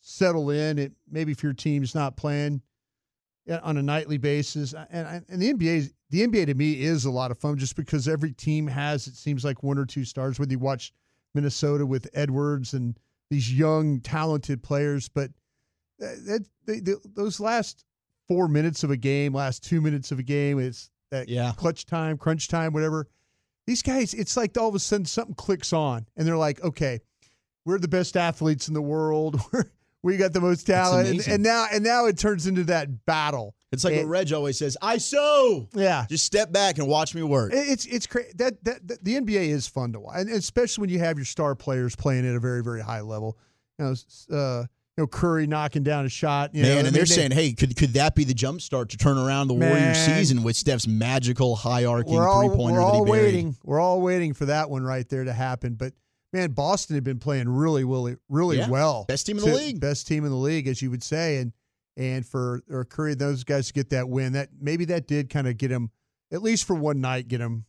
[0.00, 0.78] settle in.
[0.78, 2.60] It maybe if your team's not playing
[3.62, 7.32] on a nightly basis, and and the NBA the NBA to me is a lot
[7.32, 10.38] of fun just because every team has it seems like one or two stars.
[10.38, 10.92] Whether you watch
[11.34, 12.96] Minnesota with Edwards and
[13.30, 15.32] these young talented players, but
[15.98, 17.84] that, they, they, those last
[18.28, 21.52] four minutes of a game, last two minutes of a game, it's that yeah.
[21.56, 23.08] clutch time, crunch time, whatever.
[23.66, 27.00] These guys, it's like all of a sudden something clicks on, and they're like, okay,
[27.64, 29.40] we're the best athletes in the world.
[30.04, 33.56] we got the most talent, and, and, now and now it turns into that battle.
[33.74, 37.22] It's like what Reg always says: "I so yeah." Just step back and watch me
[37.22, 37.52] work.
[37.54, 38.30] It's it's crazy.
[38.36, 41.24] That, that, that the NBA is fun to watch, and especially when you have your
[41.24, 43.38] star players playing at a very very high level.
[43.78, 46.54] You know, uh, you know Curry knocking down a shot.
[46.54, 48.90] You Man, know, and they're they, saying, hey, could could that be the jump start
[48.90, 52.80] to turn around the man, Warrior season with Steph's magical high arcing three pointer?
[52.80, 53.56] We're all waiting.
[53.64, 55.74] We're all waiting for that one right there to happen.
[55.74, 55.92] But
[56.32, 58.68] man, Boston had been playing really, really, really yeah.
[58.68, 59.04] well.
[59.08, 59.80] Best team in the league.
[59.80, 61.52] Best team in the league, as you would say, and
[61.96, 65.46] and for or Curry, those guys to get that win, that maybe that did kind
[65.46, 65.90] of get him
[66.32, 67.64] at least for one night, get him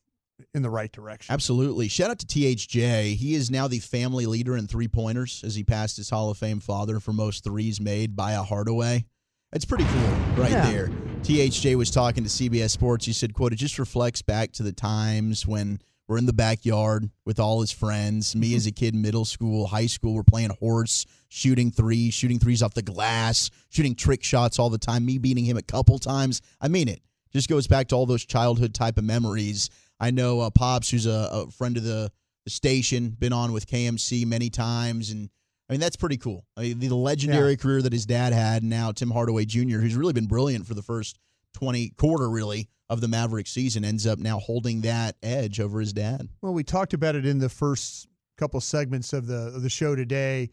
[0.54, 1.32] in the right direction.
[1.34, 1.88] Absolutely.
[1.88, 3.16] Shout out to THJ.
[3.16, 6.38] He is now the family leader in three pointers as he passed his Hall of
[6.38, 9.06] Fame father for most threes made by a Hardaway.
[9.52, 10.70] That's pretty cool right yeah.
[10.70, 10.88] there.
[11.22, 13.06] THJ was talking to CBS Sports.
[13.06, 17.10] He said, quote, it just reflects back to the times when we're in the backyard
[17.26, 18.36] with all his friends.
[18.36, 22.62] Me as a kid, middle school, high school, we're playing horse, shooting threes, shooting threes
[22.62, 25.06] off the glass, shooting trick shots all the time.
[25.06, 26.42] Me beating him a couple times.
[26.62, 27.02] I mean it.
[27.34, 29.70] Just goes back to all those childhood type of memories.
[30.00, 32.12] I know uh, Pops, who's a, a friend of the,
[32.46, 35.30] the, station, been on with KMC many times, and
[35.70, 36.46] I mean that's pretty cool.
[36.56, 37.58] I mean, the, legendary yeah.
[37.58, 40.76] career that his dad had, and now Tim Hardaway Jr., who's really been brilliant for
[40.76, 41.18] the first
[41.54, 45.94] twenty quarter really of the Maverick season, ends up now holding that edge over his
[45.94, 46.30] dad.
[46.42, 49.96] Well, we talked about it in the first couple segments of the of the show
[49.96, 50.52] today,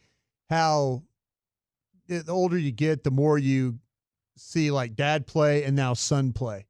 [0.48, 1.02] how
[2.08, 3.78] the older you get, the more you
[4.36, 6.66] see like dad play and now son play.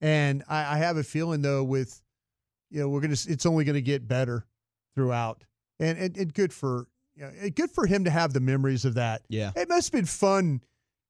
[0.00, 2.00] And I, I have a feeling though with
[2.70, 4.46] you know we're gonna it's only gonna get better
[4.94, 5.44] throughout,
[5.80, 8.94] and and, and good for you know good for him to have the memories of
[8.94, 9.22] that.
[9.28, 10.60] Yeah, it must have been fun.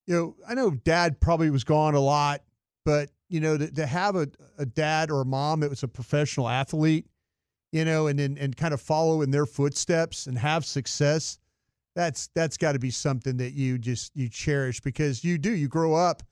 [0.07, 2.42] You know, I know dad probably was gone a lot,
[2.85, 5.88] but you know to, to have a, a dad or a mom that was a
[5.88, 7.07] professional athlete,
[7.73, 11.38] you know, and and, and kind of follow in their footsteps and have success.
[11.95, 15.69] That's that's got to be something that you just you cherish because you do you
[15.69, 16.23] grow up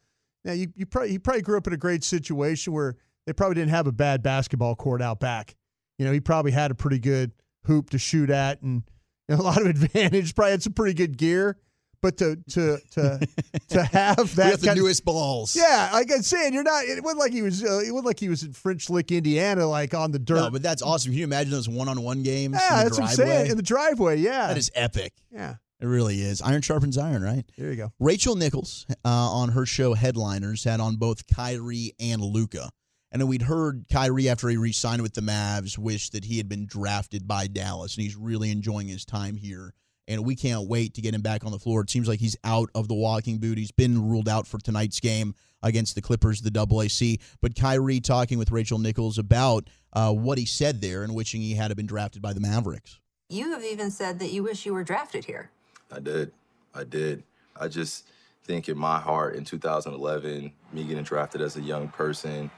[0.47, 3.57] now you you probably he probably grew up in a great situation where they probably
[3.57, 5.57] didn't have a bad basketball court out back.
[5.99, 7.33] You know, he probably had a pretty good
[7.65, 8.85] hoop to shoot at and
[9.29, 10.35] you a lot of advantage.
[10.35, 11.59] Probably had some pretty good gear.
[12.03, 13.29] But to to to
[13.69, 16.85] to have that the newest of, balls, yeah, like I'm saying, you're not.
[16.85, 17.63] It wasn't like he was.
[17.65, 20.37] Uh, it wasn't like he was in French Lick, Indiana, like on the dirt.
[20.37, 21.13] No, but that's awesome.
[21.13, 22.59] Can you imagine those one-on-one games?
[22.61, 23.03] Yeah, that's driveway?
[23.03, 23.51] what I'm saying.
[23.51, 25.15] In the driveway, yeah, that is epic.
[25.33, 26.41] Yeah, it really is.
[26.43, 27.45] Iron sharpens iron, right?
[27.59, 27.93] There you go.
[27.99, 32.71] Rachel Nichols uh, on her show Headliners had on both Kyrie and Luka.
[33.13, 36.67] And we'd heard Kyrie after he re-signed with the Mavs wish that he had been
[36.67, 39.73] drafted by Dallas, and he's really enjoying his time here.
[40.09, 41.81] And we can't wait to get him back on the floor.
[41.81, 43.59] It seems like he's out of the walking boot.
[43.59, 47.21] He's been ruled out for tonight's game against the Clippers, the AAC.
[47.40, 51.55] But Kyrie talking with Rachel Nichols about uh, what he said there and wishing he
[51.55, 53.01] had been drafted by the Mavericks.
[53.29, 55.51] You have even said that you wish you were drafted here.
[55.90, 56.33] I did.
[56.75, 57.25] I did.
[57.59, 58.07] I just
[58.45, 62.51] think in my heart in 2011, me getting drafted as a young person,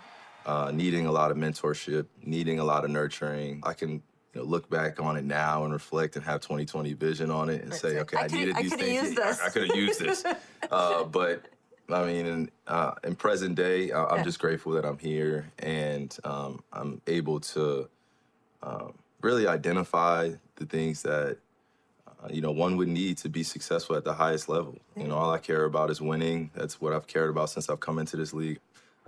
[0.45, 4.03] uh, needing a lot of mentorship, needing a lot of nurturing, I can
[4.35, 7.63] you know, look back on it now and reflect and have 2020 vision on it
[7.63, 9.19] and say, okay, I, I needed these things.
[9.19, 10.25] I, I could have used this.
[10.71, 11.43] uh, but
[11.89, 16.15] I mean, in, uh, in present day, I, am just grateful that I'm here and
[16.25, 17.89] um, I'm able to
[18.63, 21.39] um, really identify the things that
[22.23, 24.77] uh, you know, one would need to be successful at the highest level.
[24.97, 26.51] You know, all I care about is winning.
[26.55, 28.59] That's what I've cared about since I've come into this league.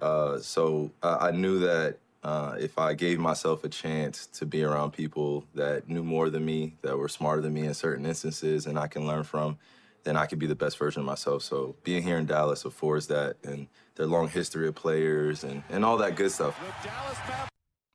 [0.01, 4.63] Uh, so uh, I knew that uh, if I gave myself a chance to be
[4.63, 8.67] around people that knew more than me, that were smarter than me in certain instances,
[8.67, 9.59] and I can learn from,
[10.05, 11.43] then I could be the best version of myself.
[11.43, 15.85] So being here in Dallas affords that, and their long history of players and, and
[15.85, 16.59] all that good stuff.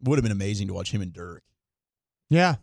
[0.03, 1.43] Would have been amazing to watch him and Dirk.
[2.29, 2.55] Yeah,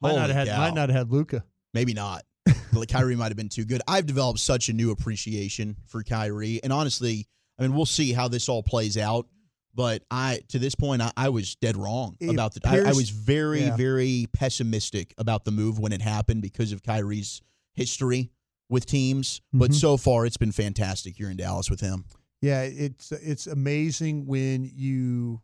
[0.00, 0.58] might Holy not have had cow.
[0.58, 1.44] might not have had Luka.
[1.74, 2.24] Maybe not.
[2.72, 3.82] like Kyrie might have been too good.
[3.86, 7.26] I've developed such a new appreciation for Kyrie, and honestly,
[7.58, 9.26] I mean, we'll see how this all plays out.
[9.74, 12.60] But I, to this point, I, I was dead wrong It about the.
[12.64, 13.76] I, I was very, yeah.
[13.76, 17.40] very pessimistic about the move when it happened because of Kyrie's
[17.74, 18.30] history
[18.68, 19.40] with teams.
[19.52, 19.74] But Mhm.
[19.74, 22.04] so far, it's been fantastic here in Dallas with him.
[22.42, 25.40] Yeah, it's it's amazing when you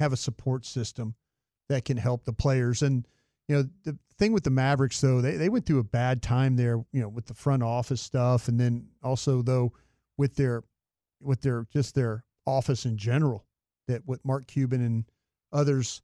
[0.00, 1.14] have a support system
[1.68, 2.82] that can help the players.
[2.82, 3.06] And
[3.46, 6.56] you know, the thing with the Mavericks though, they, they went through a bad time
[6.56, 9.72] there, you know, with the front office stuff and then also though
[10.16, 10.64] with their
[11.20, 13.44] with their just their office in general,
[13.90, 15.04] that with Mark Cuban and
[15.52, 16.02] others,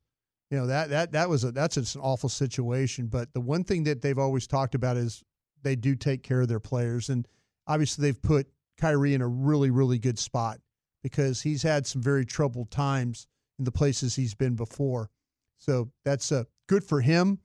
[0.50, 3.06] you know, that that that was a that's an awful situation.
[3.06, 5.22] But the one thing that they've always talked about is
[5.62, 7.08] they do take care of their players.
[7.08, 7.26] And
[7.66, 8.46] obviously they've put
[8.78, 10.58] Kyrie in a really, really good spot
[11.02, 13.26] because he's had some very troubled times
[13.58, 15.10] in the places he's been before.
[15.58, 17.38] So that's uh, good for him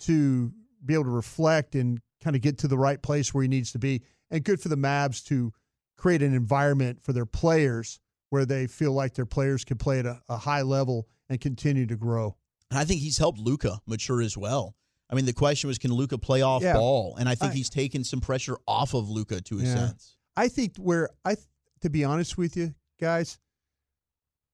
[0.00, 0.52] to
[0.84, 3.72] be able to reflect and kind of get to the right place where he needs
[3.72, 5.52] to be, and good for the Mavs to
[5.96, 8.00] create an environment for their players
[8.30, 11.86] where they feel like their players can play at a, a high level and continue
[11.86, 12.36] to grow.
[12.70, 14.74] And I think he's helped Luka mature as well.
[15.10, 16.74] I mean, the question was, can Luka play off Yeah.
[16.74, 17.16] ball?
[17.18, 19.74] And I think I- he's taken some pressure off of Luka to a Yeah.
[19.74, 20.16] sense.
[20.36, 21.36] I think where I,
[21.80, 23.38] to be honest with you guys,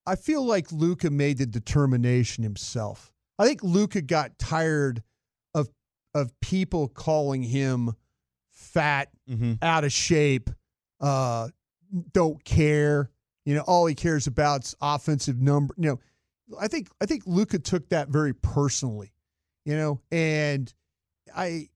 [0.05, 3.11] I feel like Luka made the determination himself.
[3.39, 5.03] I think Luka got tired
[5.53, 5.69] of
[6.13, 7.91] of people calling him
[8.51, 9.09] fat,
[9.61, 10.49] out of shape,
[11.01, 11.49] uh,
[12.13, 13.11] don't care.
[13.45, 15.73] You know, all he cares about is offensive number.
[15.77, 15.99] You know,
[16.59, 19.13] I think I think Luka took that very personally.
[19.65, 20.73] You know, and
[21.35, 21.69] I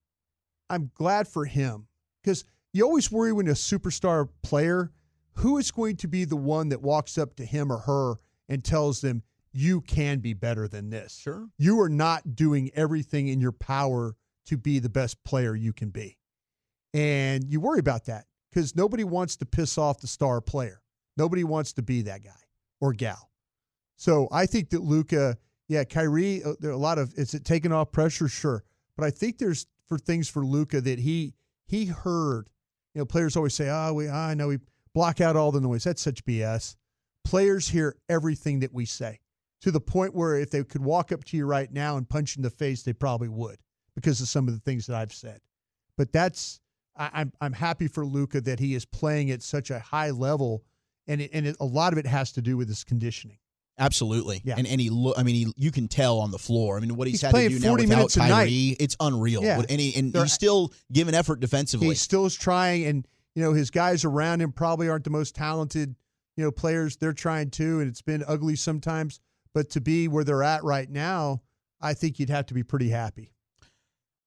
[0.69, 1.87] I'm glad for him
[2.23, 4.91] because you always worry when a superstar player
[5.33, 8.15] who is going to be the one that walks up to him or her
[8.47, 11.17] and tells them you can be better than this.
[11.17, 11.47] Sure.
[11.57, 15.89] You are not doing everything in your power to be the best player you can
[15.89, 16.17] be.
[16.93, 20.81] And you worry about that because nobody wants to piss off the star player.
[21.19, 22.31] Nobody wants to be that guy
[22.79, 23.29] or gal.
[23.97, 27.43] So I think that Luka, yeah, Kyrie, uh, there are a lot of is it
[27.43, 28.63] taking off pressure, sure,
[28.95, 31.33] but I think there's for things for Luka that he
[31.67, 32.49] he heard.
[32.95, 34.59] You know, players always say, "Oh, we I know we
[34.93, 36.77] block out all the noise." That's such BS.
[37.25, 39.19] Players hear everything that we say
[39.61, 42.35] to the point where if they could walk up to you right now and punch
[42.35, 43.57] you in the face, they probably would
[43.93, 45.41] because of some of the things that I've said.
[45.97, 46.61] But that's
[46.95, 50.63] I, I'm I'm happy for Luka that he is playing at such a high level,
[51.09, 53.37] and it, and it, a lot of it has to do with his conditioning.
[53.77, 54.41] Absolutely.
[54.43, 54.55] Yeah.
[54.57, 56.77] And and he look I mean he, you can tell on the floor.
[56.77, 58.29] I mean what he's, He's had to do now 40 without minutes a night.
[58.29, 59.43] Kyrie, it's unreal.
[59.43, 59.61] Yeah.
[59.69, 61.87] And, he, and They're- he's still giving effort defensively.
[61.87, 65.33] He still is trying, and you know his guys around him probably aren't the most
[65.35, 65.95] talented,
[66.35, 66.97] you know, players.
[66.97, 69.19] They're trying too, and it's been ugly sometimes.
[69.53, 71.41] But to be where they're at right now,
[71.81, 73.31] I think you'd have to be pretty happy.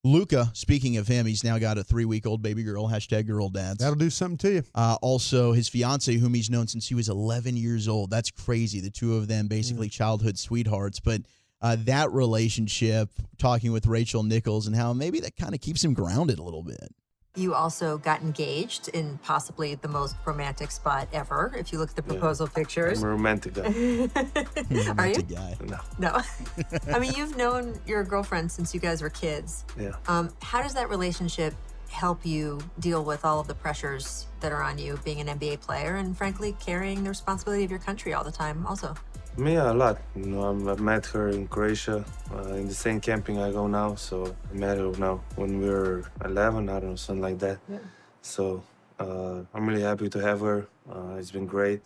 [0.05, 3.49] Luka, speaking of him, he's now got a three week old baby girl, hashtag girl
[3.49, 3.79] dads.
[3.79, 4.62] That'll do something to you.
[4.75, 8.11] Uh, also, his fiance, whom he's known since he was 11 years old.
[8.11, 8.81] That's crazy.
[8.81, 10.99] The two of them basically childhood sweethearts.
[10.99, 11.23] But
[11.61, 15.95] uh, that relationship, talking with Rachel Nichols, and how maybe that kind of keeps him
[15.95, 16.93] grounded a little bit.
[17.35, 21.97] You also got engaged in possibly the most romantic spot ever, if you look at
[21.97, 23.03] the proposal pictures.
[23.03, 23.62] I'm a romantic guy.
[24.99, 25.23] Are you?
[25.23, 25.57] guy.
[25.64, 25.79] No.
[25.99, 26.21] No.
[26.92, 29.64] I mean, you've known your girlfriend since you guys were kids.
[29.81, 29.92] Yeah.
[30.09, 31.55] Um, how does that relationship
[31.88, 35.61] help you deal with all of the pressures that are on you being an NBA
[35.62, 38.95] player and, frankly, carrying the responsibility of your country all the time, also?
[39.37, 39.99] Me a lot.
[40.14, 43.95] You know, I'm, met her in Croatia, uh, in the same camping I go now.
[43.95, 47.59] So I met her now when we were 11, I don't know, something like that.
[47.68, 47.79] Yeah.
[48.21, 48.62] So
[49.01, 50.66] uh, I'm really happy to have her.
[50.90, 51.81] Uh, it's been great,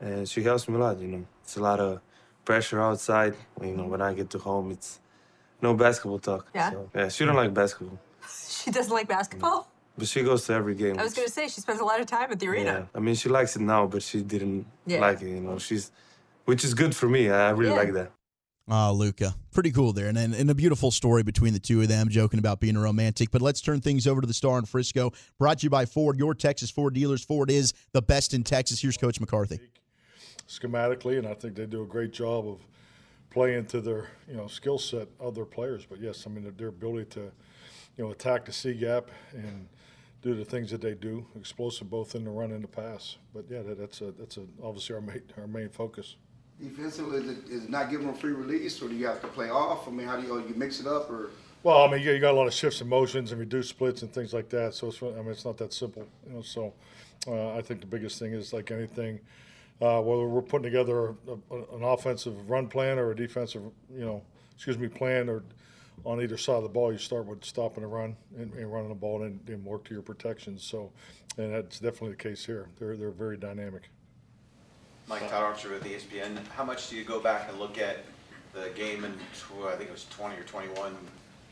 [0.00, 0.98] and she helps me a lot.
[0.98, 2.00] You know, it's a lot of
[2.44, 3.34] pressure outside.
[3.62, 4.98] You know, when I get to home, it's
[5.62, 6.50] no basketball talk.
[6.54, 6.70] Yeah.
[6.72, 7.98] So, yeah, she don't like basketball,
[8.48, 9.68] She doesn't like basketball?
[9.98, 10.98] but she goes to every game.
[10.98, 12.70] I was going to say, she spends a lot of time at the arena.
[12.72, 15.00] Yeah, I mean, she likes it now, but she didn't Yeah.
[15.00, 15.28] like it.
[15.28, 15.90] You know, she's,
[16.44, 17.28] which is good for me.
[17.30, 17.76] I really Yeah.
[17.76, 18.12] like that.
[18.68, 19.34] Ah, Luka.
[19.50, 20.06] Pretty cool there.
[20.06, 22.80] And, and, and a beautiful story between the two of them, joking about being a
[22.80, 23.32] romantic.
[23.32, 25.10] But let's turn things over to the star in Frisco.
[25.38, 27.24] Brought to you by Ford, your Texas Ford dealers.
[27.24, 28.80] Ford is the best in Texas.
[28.80, 29.58] Here's Coach McCarthy.
[30.46, 32.60] schematically, and I think they do a great job of
[33.30, 35.84] playing to their you know skill set of their players.
[35.88, 37.20] But yes, I mean their, their ability to
[37.96, 39.68] you know attack the C gap and
[40.22, 43.16] do the things that they do, explosive both in the run and the pass.
[43.34, 46.16] But yeah, that, that's a that's a, obviously our main our main focus.
[46.60, 47.18] Defensively?
[47.18, 49.50] Is it, is it not giving them free release, or do you have to play
[49.50, 49.88] off?
[49.88, 51.30] I mean, how do you, you mix it up, or?
[51.62, 54.02] Well, I mean, you, you got a lot of shifts and motions and reduced splits
[54.02, 54.74] and things like that.
[54.74, 56.42] So it's, I mean, it's not that simple, you know.
[56.42, 56.72] So
[57.26, 59.20] uh, I think the biggest thing is like anything,
[59.82, 63.62] uh, whether we're putting together a, a, an offensive run plan or a defensive,
[63.94, 64.22] you know,
[64.54, 65.42] excuse me, plan or
[66.04, 68.88] on either side of the ball, you start with stopping the run and, and running
[68.88, 70.62] the ball and then work to your protections.
[70.62, 70.90] So,
[71.36, 72.68] and that's definitely the case here.
[72.78, 73.90] They're they're very dynamic.
[75.10, 76.38] Mike Todd Archer with ESPN.
[76.54, 78.04] How much do you go back and look at
[78.54, 80.96] the game in, I think it was 20 or 21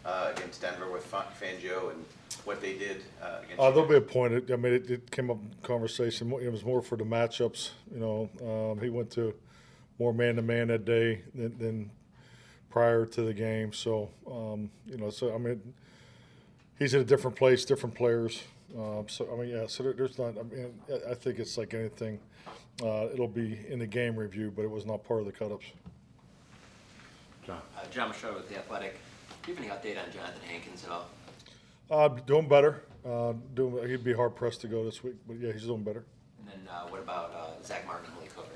[0.04, 2.04] uh, against Denver with Fa- Fangio and
[2.44, 4.48] what they did uh, against Uh, you there'll be a point.
[4.52, 6.32] I mean, it, it came up in conversation.
[6.40, 7.70] It was more for the matchups.
[7.92, 9.34] You know, um, he went to
[9.98, 11.90] more man to man that day than, than
[12.70, 13.72] prior to the game.
[13.72, 15.74] So, um, you know, so I mean,
[16.78, 18.40] he's in a different place, different players.
[18.78, 19.66] Um, so I mean, yeah.
[19.66, 20.38] So there, there's not.
[20.38, 20.72] I mean,
[21.10, 22.20] I think it's like anything.
[22.82, 25.66] Uh, it'll be in the game review, but it was not part of the cut-ups.
[27.44, 27.60] John.
[27.76, 28.96] Uh, Jon Machota with The Athletic.
[29.44, 31.08] Do you have any update on Jonathan Hankins at all?
[31.90, 32.84] Uh, doing better.
[33.04, 33.88] Uh, doing.
[33.88, 36.04] He'd be hard pressed to go this week, but yeah, he's doing better.
[36.40, 38.48] And then uh, what about uh, Zach Martin and Malik Hooker?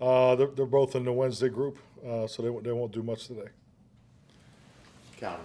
[0.00, 3.02] Uh, they're, they're both in the Wednesday group, uh, so they, won't- they won't do
[3.02, 3.48] much today.
[5.16, 5.44] Calvin.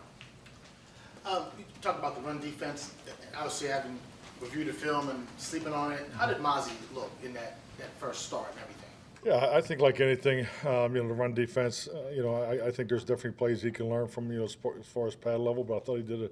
[1.26, 2.94] Um, you talk about the run defense.
[3.36, 3.98] Obviously, having
[4.42, 8.26] reviewed the film and sleeping on it, how did Mazi look in that, that first
[8.26, 8.82] start and everything?
[9.24, 12.68] Yeah, I think like anything, um, you know, the run defense, uh, you know, I,
[12.68, 15.40] I think there's definitely plays he can learn from, you know, as far as pad
[15.40, 16.30] level, but I thought he did a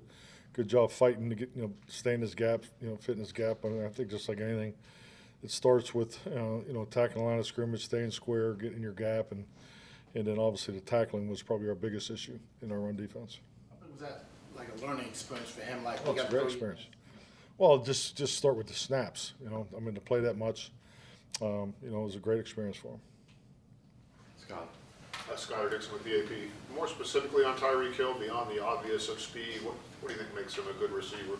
[0.53, 3.65] good job fighting to get, you know, staying his gap, you know, fitting his gap.
[3.65, 4.75] I mean, I think just like anything,
[5.41, 8.93] it starts with, uh, you know, attacking the line of scrimmage, staying square, getting your
[8.93, 9.43] gap, and,
[10.13, 13.39] and then obviously the tackling was probably our biggest issue in our run defense.
[13.91, 14.25] Was that
[14.55, 15.83] like a learning experience for him?
[15.83, 16.81] Like, we it's a great experience.
[17.57, 19.33] Well, just just start with the snaps.
[19.43, 20.71] You know, I mean, to play that much,
[21.41, 22.99] um, you know, it was a great experience for him.
[24.41, 24.69] Scott.
[25.31, 26.49] Uh, Schuyler Dixon with the AP.
[26.75, 30.35] More specifically on Tyreek Hill, beyond the obvious of speed, what, what do you think
[30.35, 31.37] makes him a good receiver?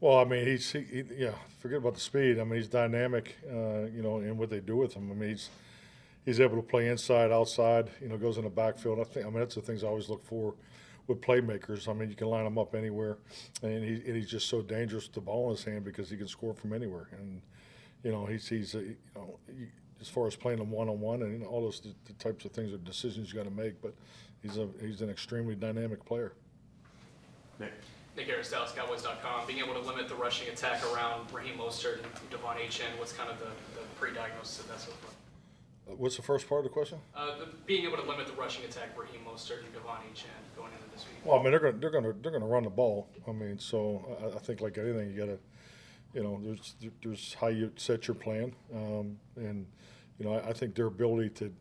[0.00, 1.32] Well, I mean, he's he, he, yeah.
[1.58, 2.38] Forget about the speed.
[2.38, 3.36] I mean, he's dynamic.
[3.46, 5.10] Uh, you know, in what they do with him.
[5.10, 5.50] I mean, he's
[6.24, 7.90] he's able to play inside, outside.
[8.00, 8.98] You know, goes in the backfield.
[8.98, 9.26] I think.
[9.26, 10.54] I mean, that's the things I always look for
[11.06, 11.86] with playmakers.
[11.88, 13.18] I mean, you can line him up anywhere,
[13.62, 16.16] and, he, and he's just so dangerous with the ball in his hand because he
[16.16, 17.08] can score from anywhere.
[17.18, 17.42] And
[18.02, 19.38] you know, he's he's uh, you know.
[19.48, 19.66] You,
[20.00, 22.14] as far as playing them one on one and you know, all those the, the
[22.14, 23.94] types of things or decisions you got to make, but
[24.42, 26.32] he's a he's an extremely dynamic player.
[27.58, 27.72] Nick.
[28.16, 29.46] Nick Harris, DallasCowboys.com.
[29.46, 33.30] Being able to limit the rushing attack around Raheem Mostert and Devon Achane, what's kind
[33.30, 35.10] of the, the pre-diagnosis of that so far?
[35.88, 36.98] Uh, What's the first part of the question?
[37.14, 40.72] Uh, the, being able to limit the rushing attack, Raheem Mostert and Devon Achane going
[40.72, 41.24] into this week.
[41.24, 43.08] Well, I mean, they're going they're going to they're going to run the ball.
[43.28, 45.38] I mean, so I, I think like anything, you got to,
[46.14, 49.66] you know, there's there's how you set your plan, um, and
[50.18, 51.52] you know, I, I think their ability to,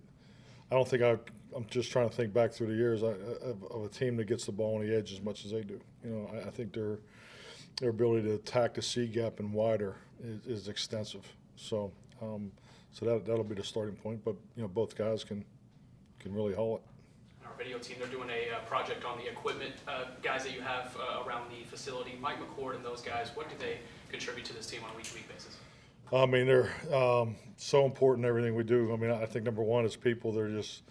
[0.71, 1.17] I don't think I.
[1.55, 4.25] I'm just trying to think back through the years I, of, of a team that
[4.25, 5.79] gets the ball on the edge as much as they do.
[6.03, 6.99] You know, I, I think their
[7.79, 11.25] their ability to attack the C gap and wider is, is extensive.
[11.55, 12.51] So, um,
[12.91, 14.23] so that that'll be the starting point.
[14.23, 15.43] But you know, both guys can
[16.19, 17.47] can really haul it.
[17.47, 20.61] Our video team, they're doing a uh, project on the equipment uh, guys that you
[20.61, 22.17] have uh, around the facility.
[22.21, 25.27] Mike McCord and those guys, what do they contribute to this team on a week-to-week
[25.27, 25.57] basis?
[26.11, 28.91] I mean, they're um, so important in everything we do.
[28.93, 30.31] I mean, I think number one is people.
[30.31, 30.81] They're just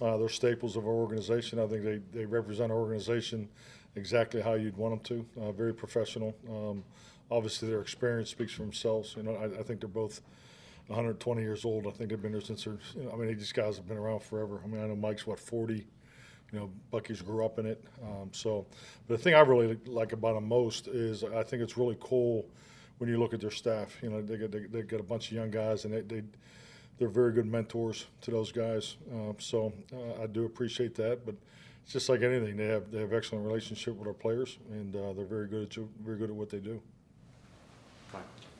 [0.00, 1.58] uh, they're staples of our organization.
[1.58, 3.48] I think they, they represent our organization
[3.96, 5.42] exactly how you'd want them to.
[5.42, 6.34] Uh, very professional.
[6.48, 6.84] Um,
[7.30, 9.14] obviously, their experience speaks for themselves.
[9.16, 10.20] You know, I, I think they're both
[10.86, 11.86] 120 years old.
[11.86, 12.78] I think they've been there since they're.
[12.96, 14.60] You know, I mean, these guys have been around forever.
[14.64, 15.86] I mean, I know Mike's what 40.
[16.52, 17.82] You know, Bucky's grew up in it.
[18.02, 18.66] Um, so,
[19.08, 22.46] the thing I really like about them most is I think it's really cool
[22.98, 23.96] when you look at their staff.
[24.02, 26.22] You know, they get they, they get a bunch of young guys, and they, they
[26.98, 28.96] they're very good mentors to those guys.
[29.12, 31.24] Uh, so uh, I do appreciate that.
[31.24, 31.36] But
[31.84, 35.12] it's just like anything; they have they have excellent relationship with our players, and uh,
[35.14, 36.80] they're very good at very good at what they do.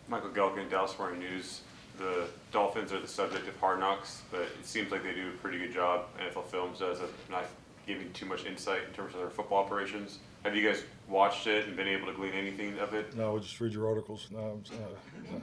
[0.09, 1.63] Michael Gehlken, Dallas Morning News.
[1.99, 5.39] The Dolphins are the subject of hard knocks, but it seems like they do a
[5.39, 6.07] pretty good job.
[6.19, 7.45] NFL Films does of not
[7.87, 10.19] giving too much insight in terms of their football operations.
[10.45, 13.15] Have you guys watched it and been able to glean anything of it?
[13.17, 14.29] No, we just read your articles.
[14.31, 15.39] No, I'm- uh,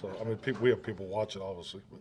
[0.00, 2.00] so I mean, people, we have people watch it, obviously, but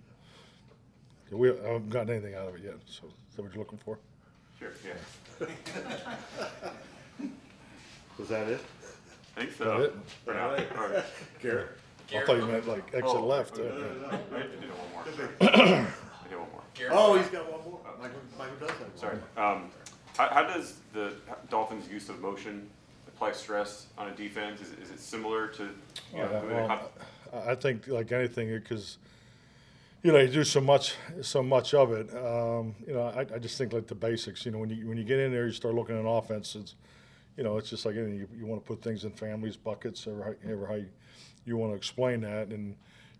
[1.32, 2.76] yeah, we I haven't gotten anything out of it yet.
[2.86, 4.00] So is that what you're looking for?
[4.60, 5.48] Sure, yeah.
[8.20, 8.62] Was that it?
[9.36, 9.66] I think so.
[9.66, 9.94] That it?
[10.24, 10.50] For now.
[10.50, 10.78] All right.
[10.78, 11.04] All right.
[11.42, 11.70] Garrett.
[12.16, 13.58] I thought you meant like exit Oh, left.
[13.58, 14.18] no, uh, no, no, yeah.
[14.32, 14.38] no.
[14.38, 15.88] I did one more.
[16.34, 16.42] Sorry.
[16.42, 17.00] I did one more.
[17.00, 17.80] Oh, he's got one more.
[18.02, 18.98] Michael, Michael does have one.
[18.98, 19.18] Sorry.
[19.38, 19.70] Um,
[20.18, 21.14] how, how does the
[21.50, 22.70] Dolphins' use of motion
[23.08, 24.62] apply stress on a defense?
[24.62, 25.64] Is, is it similar to?
[25.64, 25.70] You
[26.16, 26.90] Oh, know, yeah, well, how-
[27.34, 28.98] I- I think like anything, because
[30.04, 32.10] you know, you do so much, so much of it.
[32.16, 34.46] Um, you know, I, I, just think like the basics.
[34.46, 36.56] You know, when you when you get in there, you start looking at offense.
[36.56, 36.76] It's,
[37.38, 38.16] you know, it's just like anything.
[38.18, 40.90] You, you want to put things in families, buckets, ever, however how you,
[41.46, 42.50] you want to explain that.
[42.50, 42.76] And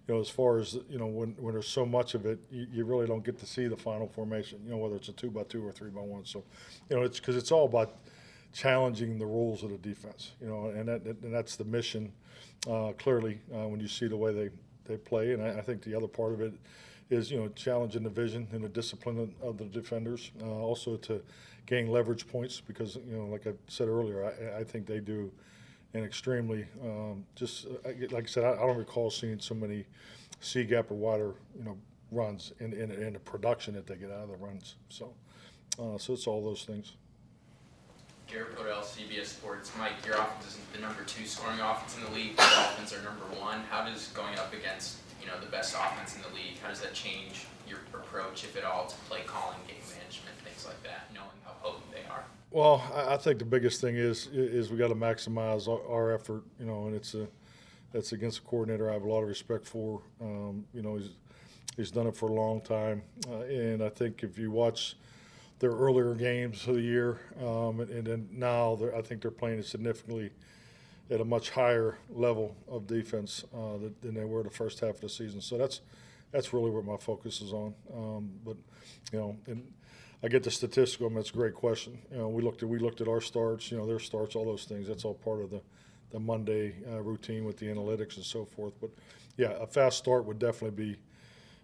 [0.08, 2.68] you know, as far as you know, when when there's so much of it, you,
[2.72, 4.60] you really don't get to see the final formation.
[4.66, 6.26] You know, whether it's a two by two or three by one.
[6.26, 6.44] So,
[6.90, 8.00] you know, it's because it's all about
[8.54, 10.34] challenging the rules of the defense.
[10.42, 12.12] You know, and that and that's the mission.
[12.70, 14.50] Uh, clearly, uh, when you see the way they
[14.86, 15.34] they play.
[15.34, 16.54] And I, I, think the other part of it
[17.10, 20.32] is, you know, challenging the vision and the discipline of, the defenders.
[20.42, 21.22] Uh, also to
[21.66, 25.32] gain leverage points because, you know, like I said earlier, I, I think they do
[25.94, 29.86] an extremely, um, just uh, like I said, I, I, don't recall seeing so many
[30.40, 31.78] C gap or wider, you know,
[32.12, 34.76] runs in, in, in the production that they get out of the runs.
[34.90, 35.14] So,
[35.80, 36.94] uh, so it's all those things.
[38.28, 39.72] Garrett Podell, CBS Sports.
[39.78, 42.36] Mike, your offense is the number two scoring offense in the league.
[42.36, 43.60] The Dolphins are number one.
[43.70, 46.82] How does going up against you know the best offense in the league, how does
[46.82, 51.08] that change your approach, if at all, to play calling, game management, things like that,
[51.14, 52.26] knowing how potent they are?
[52.54, 56.44] Well, I think the biggest thing is is we got to maximize our, our, effort,
[56.60, 57.28] you know, and it's a
[57.92, 60.04] that's against a coordinator I have a lot of respect for.
[60.22, 61.10] Um, you know, he's
[61.76, 64.98] he's done it for a long time, uh, and I think if you watch
[65.58, 69.64] their earlier games of the year, um, and, and, then now I think they're playing
[69.64, 70.30] significantly
[71.10, 75.02] at a much higher level of defense uh, than they were the first half of
[75.02, 75.42] the season.
[75.42, 75.82] So that's
[76.32, 77.74] that's really where my focus is on.
[77.92, 78.58] Um, but
[79.12, 79.74] you know, and
[80.24, 81.08] I get the statistical.
[81.08, 82.00] I mean, it's a great question.
[82.10, 84.46] You know, we looked at we looked at our starts, you know, their starts, all
[84.46, 84.88] those things.
[84.88, 85.62] That's all part of the
[86.12, 88.74] the Monday uh, routine with the analytics and so forth.
[88.80, 88.92] But
[89.36, 90.96] yeah, a fast start would definitely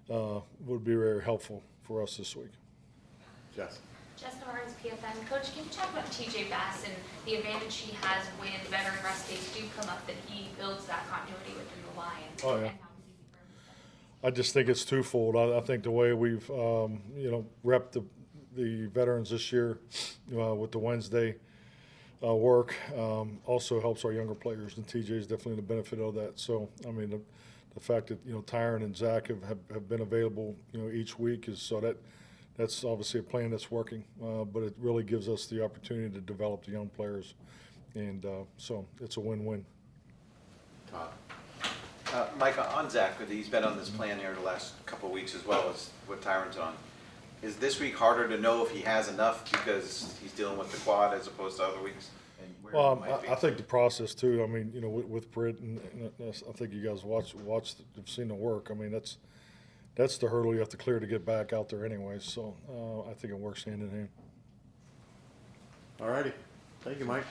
[0.10, 2.52] be uh, would be very helpful for us this week.
[3.58, 3.80] Yes.
[4.18, 5.30] Jessica Harkins, PFN.
[5.30, 6.94] Coach, can you talk about TJ Bass and
[7.26, 11.08] the advantage he has when veteran rest days do come up that he builds that
[11.10, 12.42] continuity within the Lions?
[12.44, 12.72] Oh, yeah.
[14.22, 15.38] I just think it's twofold.
[15.38, 18.04] I, I think the way we've, um, you know, repped the,
[18.60, 19.80] the veterans this year
[20.38, 21.36] uh, with the Wednesday
[22.24, 26.14] uh, work um, also helps our younger players, and TJ is definitely the benefit of
[26.16, 26.40] that.
[26.40, 27.22] So, I mean, the,
[27.74, 30.92] the fact that, you know, Tyron and Zach have, have, have been available, you know,
[30.92, 31.98] each week is so that–
[32.60, 36.20] that's obviously a plan that's working, uh, but it really gives us the opportunity to
[36.20, 37.34] develop the young players,
[37.96, 39.64] and uh, so it's a win-win.
[40.94, 45.36] Uh, Mike, on Zach, he's been on this plan here the last couple of weeks
[45.36, 46.74] as well as what Tyron's on.
[47.42, 50.78] Is this week harder to know if he has enough because he's dealing with the
[50.80, 52.10] quad as opposed to other weeks?
[52.72, 54.44] Well, I, I, think the process too.
[54.44, 57.76] I mean, you know, with, with Britt, and, and I think you guys watch watch
[57.96, 58.68] have seen the work.
[58.70, 59.18] I mean, that's
[59.96, 62.18] that's the hurdle you have to clear to get back out there anyway.
[62.20, 64.10] So uh, I think it works hand in hand.
[66.00, 66.32] All righty.
[66.82, 67.26] Thank you, Mike.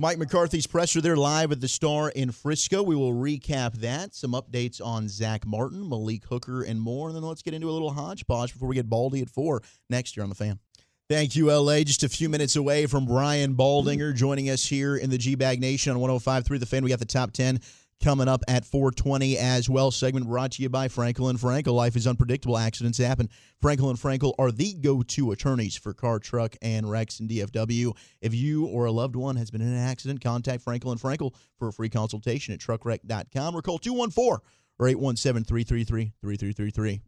[0.00, 2.84] Mike McCarthy's presser there live at the Star in Frisco.
[2.84, 7.08] We will recap that, some updates on Zach Martin, Malik Hooker, and more.
[7.08, 10.16] And then let's get into a little hodgepodge before we get Baldy at four next
[10.16, 10.60] year on the fan.
[11.08, 11.80] Thank you, LA.
[11.80, 15.60] Just a few minutes away from Brian Baldinger joining us here in the G Bag
[15.60, 16.84] Nation on 105.3 The Fan.
[16.84, 17.58] We got the top 10
[18.02, 19.90] coming up at 420 as well.
[19.90, 21.74] Segment brought to you by Frenkel and Frenkel.
[21.74, 22.56] Life is unpredictable.
[22.56, 23.28] Accidents happen.
[23.62, 27.94] Frenkel and Frenkel are the go-to attorneys for car, truck, and wrecks in DFW.
[28.20, 31.34] If you or a loved one has been in an accident, contact Frenkel and Frenkel
[31.58, 34.38] for a free consultation at truckwreck.com or call 214
[34.78, 37.00] or 817-333-3333.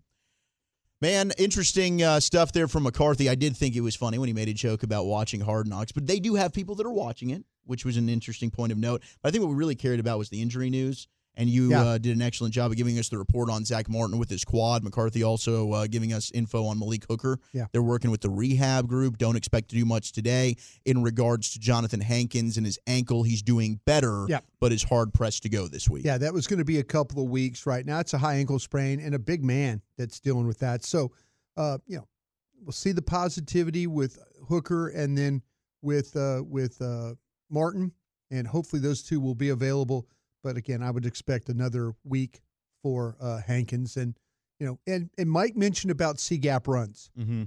[1.03, 3.31] Man, interesting uh, stuff there from McCarthy.
[3.31, 5.93] I did think it was funny when he made a joke about watching Hard Knocks,
[5.93, 8.79] but they do have people that are watching it which was an interesting point of
[8.79, 9.03] note.
[9.23, 11.09] But I think what we really cared about was the injury news.
[11.37, 11.83] And you yeah.
[11.83, 14.45] uh, did an excellent job of giving us the report on Zach Martin with his
[14.45, 14.83] quad.
[14.83, 17.39] McCarthy also uh, giving us info on Malik Hooker.
[17.53, 17.67] Yeah.
[17.73, 19.17] They're working with the rehab group.
[19.17, 20.57] Don't expect to do much today.
[20.85, 24.41] In regards to Jonathan Hankins and his ankle, he's doing better, yeah.
[24.59, 26.05] but is hard pressed to go this week.
[26.05, 28.01] Yeah, that was going to be a couple of weeks right now.
[28.01, 30.85] It's a high ankle sprain and a big man that's dealing with that.
[30.85, 31.13] So,
[31.57, 32.09] uh, you know,
[32.61, 35.43] we'll see the positivity with Hooker and then
[35.81, 37.15] with uh, with uh,
[37.51, 37.93] Martin,
[38.31, 40.07] and hopefully those two will be available.
[40.43, 42.41] But again, I would expect another week
[42.83, 44.17] for uh, Hankins, and
[44.59, 47.11] you know, and and Mike mentioned about C gap runs.
[47.19, 47.45] Mm-hmm.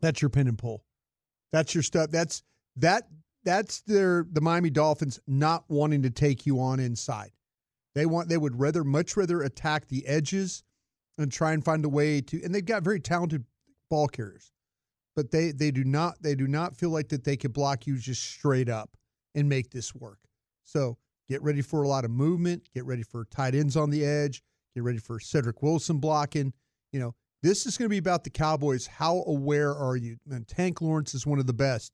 [0.00, 0.84] That's your pin and pull.
[1.52, 2.10] That's your stuff.
[2.10, 2.42] That's
[2.76, 3.08] that.
[3.44, 7.30] That's their the Miami Dolphins not wanting to take you on inside.
[7.94, 10.64] They want they would rather much rather attack the edges
[11.16, 12.42] and try and find a way to.
[12.42, 13.44] And they've got very talented
[13.88, 14.52] ball carriers,
[15.14, 17.96] but they they do not they do not feel like that they could block you
[17.96, 18.96] just straight up
[19.36, 20.18] and make this work.
[20.64, 22.68] So get ready for a lot of movement.
[22.74, 24.42] Get ready for tight ends on the edge.
[24.74, 26.52] Get ready for Cedric Wilson blocking.
[26.92, 28.86] You know, this is going to be about the Cowboys.
[28.88, 30.16] How aware are you?
[30.28, 31.92] And Tank Lawrence is one of the best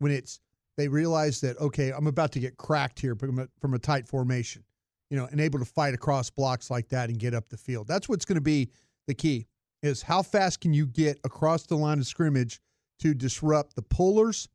[0.00, 0.40] when it's
[0.76, 4.08] they realize that okay, I'm about to get cracked here from a, from a tight
[4.08, 4.64] formation.
[5.10, 7.86] you know, and able to fight across blocks like that and get up the field.
[7.88, 8.70] That's what's going to be
[9.06, 9.46] the key
[9.82, 12.60] is how fast can you get across the line of scrimmage
[13.00, 14.48] to disrupt the pullers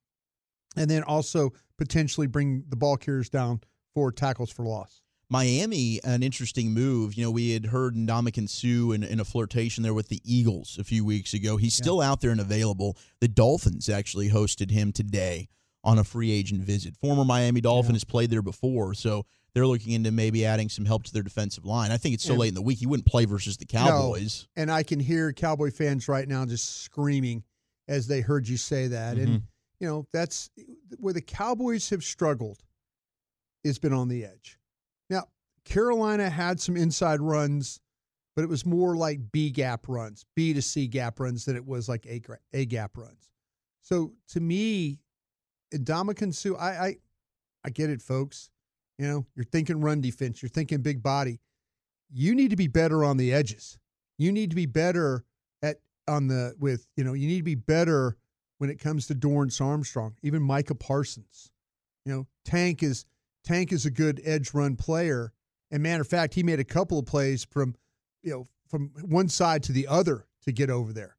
[0.75, 1.51] and then also
[1.83, 3.61] potentially bring the ball carriers down
[3.93, 5.01] for tackles for loss.
[5.29, 7.15] Miami, an interesting move.
[7.15, 10.77] You know, we had heard Ndamukong Suh in, in a flirtation there with the Eagles
[10.79, 11.57] a few weeks ago.
[11.57, 12.97] He's still out there and available.
[13.19, 15.49] The Dolphins actually hosted him today
[15.83, 16.95] on a free agent visit.
[16.95, 17.95] Former Miami Dolphin yeah.
[17.95, 21.65] has played there before, so they're looking into maybe adding some help to their defensive
[21.65, 21.91] line.
[21.91, 24.47] I think it's so and, late in the week he wouldn't play versus the Cowboys.
[24.55, 27.43] No, and I can hear Cowboy fans right now just screaming
[27.87, 29.17] as they heard you say that.
[29.17, 29.33] Mm-hmm.
[29.33, 29.41] And
[29.83, 30.49] you know, that's
[30.97, 32.63] where the Cowboys have struggled.
[33.65, 34.57] It's been on the edge.
[35.09, 35.25] Now,
[35.65, 37.81] Carolina had some inside runs,
[38.33, 41.65] but it was more like B gap runs, B to C gap runs than it
[41.65, 42.21] was like A,
[42.53, 43.29] A gap runs.
[43.81, 45.01] So to me,
[45.73, 46.95] Ndamukong Suh, I, I
[47.65, 48.51] I get it, folks.
[48.97, 51.41] You know, you're thinking run defense, you're thinking big body.
[52.09, 53.77] You need to be better on the edges.
[54.17, 55.25] You need to be better
[55.61, 58.15] at on the with, you know, you need to be better
[58.63, 61.51] when it comes to Dorance Armstrong, even Micah Parsons.
[62.05, 63.03] You know, Tank is
[63.43, 65.33] Tank is a good edge run player.
[65.69, 67.75] And matter of fact, he made a couple of plays from,
[68.21, 71.17] you know, from one side to the other to get over there.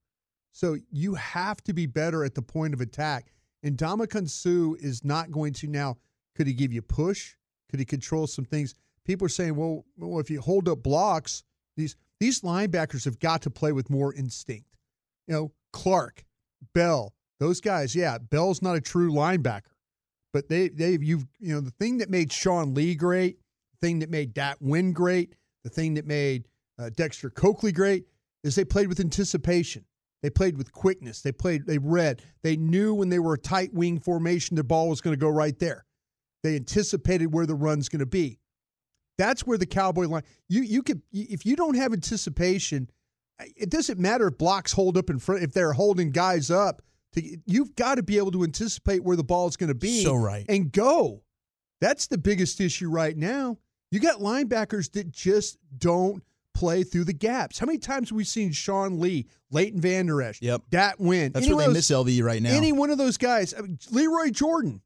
[0.53, 3.31] So you have to be better at the point of attack.
[3.63, 5.99] And Ndamukong Suh is not going to now.
[6.37, 7.35] Could he give you push?
[7.69, 8.75] Could he control some things?
[9.05, 11.45] People are saying, well, well, if you hold up blocks,
[11.77, 14.79] these these linebackers have got to play with more instinct.
[15.27, 16.25] You know, Clark,
[16.73, 17.95] Bell, those guys.
[17.95, 19.73] Yeah, Bell's not a true linebacker,
[20.33, 23.39] but they they you've you know the thing that made Sean Lee great,
[23.73, 28.05] the thing that made Dat Nguyen great, the thing that made uh, Dexter Coakley great
[28.43, 29.85] is they played with anticipation.
[30.23, 31.21] They played with quickness.
[31.21, 31.67] They played.
[31.67, 32.23] They read.
[32.43, 35.29] They knew when they were a tight wing formation, the ball was going to go
[35.29, 35.85] right there.
[36.43, 38.39] They anticipated where the run's going to be.
[39.19, 40.23] That's where the Cowboy line.
[40.49, 42.91] You you could if you don't have anticipation,
[43.39, 45.43] it doesn't matter if blocks hold up in front.
[45.43, 46.83] If they're holding guys up,
[47.15, 50.03] to, you've got to be able to anticipate where the ball is going to be.
[50.03, 51.23] So right and go.
[51.81, 53.59] That's the biggest issue right now.
[53.91, 56.23] You got linebackers that just don't
[56.55, 57.59] play through the gaps.
[57.59, 60.63] How many times have we seen Sean Lee, Leighton Vander Esch, yep.
[60.71, 61.33] Dat Nguyen?
[61.33, 62.51] That's where they those, miss LV right now.
[62.51, 64.81] Any one of those guys, I mean, Lee Roy Jordan,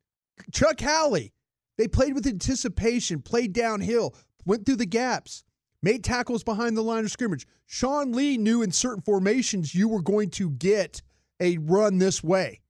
[0.52, 1.32] Chuck Howley,
[1.76, 4.14] they played with anticipation, played downhill,
[4.44, 5.44] went through the gaps,
[5.82, 7.46] made tackles behind the line of scrimmage.
[7.66, 11.02] Sean Lee knew in certain formations you were going to get
[11.40, 12.60] a run this way.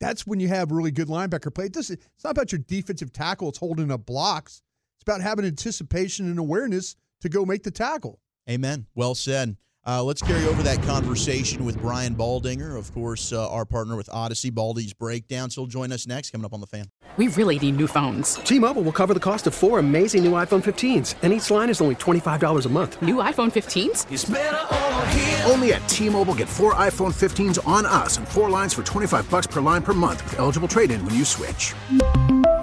[0.00, 1.68] That's when you have really good linebacker play.
[1.68, 4.62] Doesn't, it's not about your defensive tackle, it's holding up blocks.
[4.96, 8.20] It's about having anticipation and awareness to go make the tackle.
[8.48, 8.86] Amen.
[8.94, 9.56] Well said.
[9.88, 14.06] Uh, let's carry over that conversation with Brian Baldinger, of course, uh, our partner with
[14.08, 15.48] Audacy, Baldy's Breakdown.
[15.48, 16.90] So he'll join us next, coming up on the fan.
[17.16, 18.34] We really need new phones.
[18.34, 21.70] T Mobile will cover the cost of four amazing new iPhone 15s, and each line
[21.70, 23.00] is only $25 a month.
[23.00, 25.50] New iPhone 15s?
[25.50, 29.30] Only at T Mobile get four iPhone 15s on us and four lines for 25
[29.30, 31.72] bucks per line per month with eligible trade in when you switch.